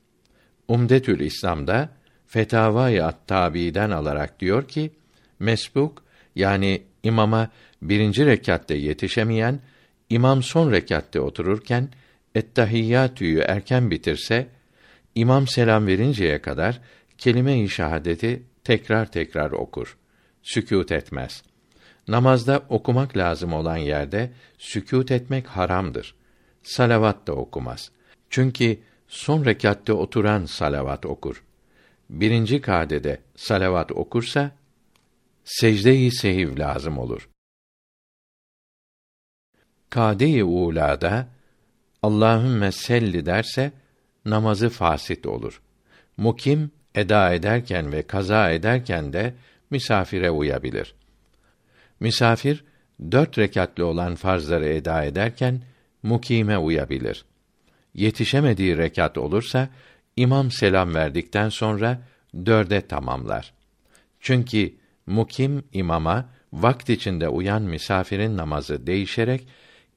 [0.68, 1.88] Umdetül İslam'da
[2.26, 4.90] Fetavai At-Tabi'den alarak diyor ki,
[5.38, 6.04] mesbuk
[6.34, 7.50] yani imama
[7.82, 9.60] birinci rekatte yetişemeyen,
[10.10, 11.88] imam son rekatte otururken
[12.34, 14.48] Ettahiyyatü'yü erken bitirse,
[15.14, 16.80] imam selam verinceye kadar
[17.18, 19.96] kelime-i şahadeti tekrar tekrar okur.
[20.42, 21.42] Sükût etmez.
[22.08, 26.14] Namazda okumak lazım olan yerde sükût etmek haramdır.
[26.62, 27.90] Salavat da okumaz.
[28.30, 28.78] Çünkü
[29.12, 31.44] son rekatte oturan salavat okur.
[32.10, 34.50] Birinci kadede salavat okursa
[35.44, 37.28] secde-i sehiv lazım olur.
[39.90, 41.28] Kade-i ulada
[42.02, 43.72] Allahümme selli derse
[44.24, 45.62] namazı fasit olur.
[46.16, 49.34] Mukim eda ederken ve kaza ederken de
[49.70, 50.94] misafire uyabilir.
[52.00, 52.64] Misafir
[53.12, 55.62] dört rekatli olan farzları eda ederken
[56.02, 57.24] mukime uyabilir.
[57.94, 59.68] Yetişemediği rekat olursa
[60.16, 62.02] imam selam verdikten sonra
[62.46, 63.52] dörde tamamlar.
[64.20, 64.74] Çünkü
[65.06, 69.48] mukim imama vakt içinde uyan misafirin namazı değişerek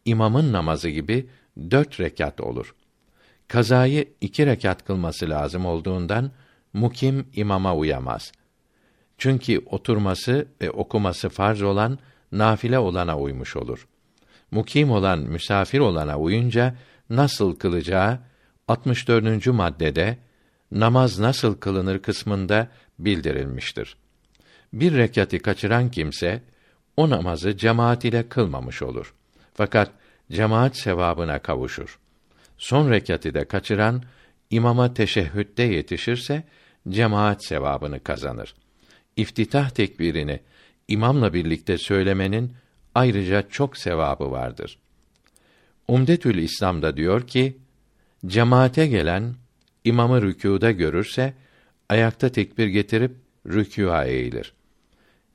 [0.05, 1.29] imamın namazı gibi
[1.71, 2.75] dört rekat olur.
[3.47, 6.31] Kazayı iki rekat kılması lazım olduğundan
[6.73, 8.31] mukim imama uyamaz.
[9.17, 11.99] Çünkü oturması ve okuması farz olan
[12.31, 13.87] nafile olana uymuş olur.
[14.51, 16.75] Mukim olan misafir olana uyunca
[17.09, 18.19] nasıl kılacağı
[18.67, 19.47] 64.
[19.47, 20.17] maddede
[20.71, 22.67] namaz nasıl kılınır kısmında
[22.99, 23.97] bildirilmiştir.
[24.73, 26.41] Bir rekati kaçıran kimse
[26.97, 29.13] o namazı cemaat ile kılmamış olur.
[29.53, 29.91] Fakat
[30.31, 31.99] cemaat sevabına kavuşur.
[32.57, 34.03] Son rekati de kaçıran
[34.49, 36.43] imama teşehhütte yetişirse
[36.89, 38.55] cemaat sevabını kazanır.
[39.15, 40.39] İftitah tekbirini
[40.87, 42.53] imamla birlikte söylemenin
[42.95, 44.77] ayrıca çok sevabı vardır.
[45.87, 47.57] Umdetül İslam'da diyor ki,
[48.25, 49.35] cemaate gelen
[49.83, 51.33] imamı rükûda görürse
[51.89, 53.15] ayakta tekbir getirip
[53.47, 54.53] rükûa eğilir.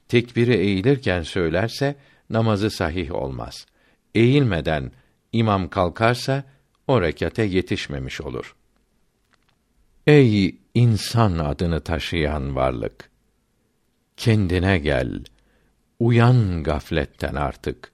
[0.08, 1.96] Tekbiri eğilirken söylerse
[2.30, 3.66] namazı sahih olmaz.
[4.14, 4.92] Eğilmeden
[5.32, 6.44] imam kalkarsa
[6.86, 8.56] o rekate yetişmemiş olur.
[10.06, 13.10] Ey insan adını taşıyan varlık!
[14.16, 15.24] Kendine gel,
[15.98, 17.92] uyan gafletten artık.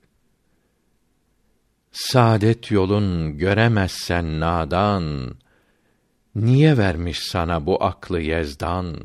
[1.99, 5.37] Saadet yolun göremezsen nadan,
[6.35, 8.97] niye vermiş sana bu aklı yezdan?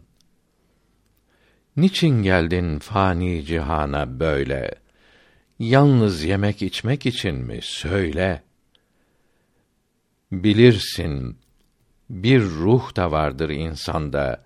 [1.77, 4.75] Niçin geldin fani cihana böyle?
[5.59, 7.59] Yalnız yemek içmek için mi?
[7.61, 8.43] Söyle.
[10.31, 11.37] Bilirsin,
[12.09, 14.45] bir ruh da vardır insanda.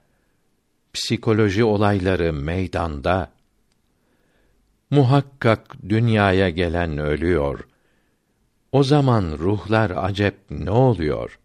[0.93, 3.31] Psikoloji olayları meydanda.
[4.89, 7.59] Muhakkak dünyaya gelen ölüyor.
[8.75, 11.39] O zaman ruhlar acep ne oluyor?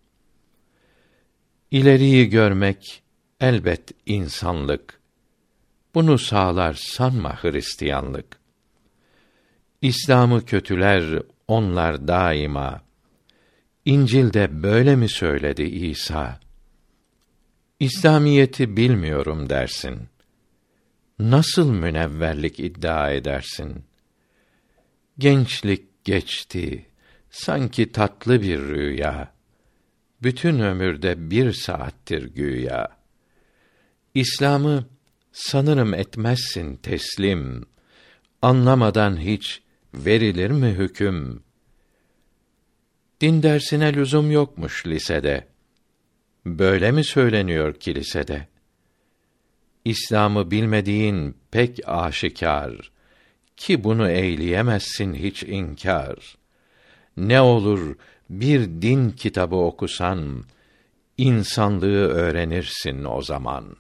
[1.71, 3.03] İleriyi görmek
[3.41, 5.01] elbet insanlık.
[5.95, 8.41] Bunu sağlar sanma Hristiyanlık.
[9.83, 12.81] İslam'ı kötüler onlar daima.
[13.85, 16.41] İncil'de böyle mi söyledi İsa?
[17.81, 19.99] İslamiyeti bilmiyorum dersin.
[21.19, 23.85] Nasıl münevverlik iddia edersin?
[25.19, 26.90] Gençlik geçti,
[27.31, 29.33] sanki tatlı bir rüya.
[30.23, 32.89] Bütün ömürde bir saattir güya.
[34.15, 34.87] İslam'ı
[35.33, 37.67] sanırım etmezsin teslim.
[38.43, 39.63] Anlamadan hiç
[39.95, 41.43] verilir mi hüküm?
[43.21, 45.47] Din dersine lüzum yokmuş lisede.
[46.47, 48.49] Böyle mi söyleniyor kilisede?
[49.85, 52.93] İslam'ı bilmediğin pek aşikar
[53.57, 56.40] ki bunu eyleyemezsin hiç inkar.
[57.17, 57.97] Ne olur
[58.31, 60.45] bir din kitabı okusan
[61.19, 63.77] insanlığı öğrenirsin o zaman.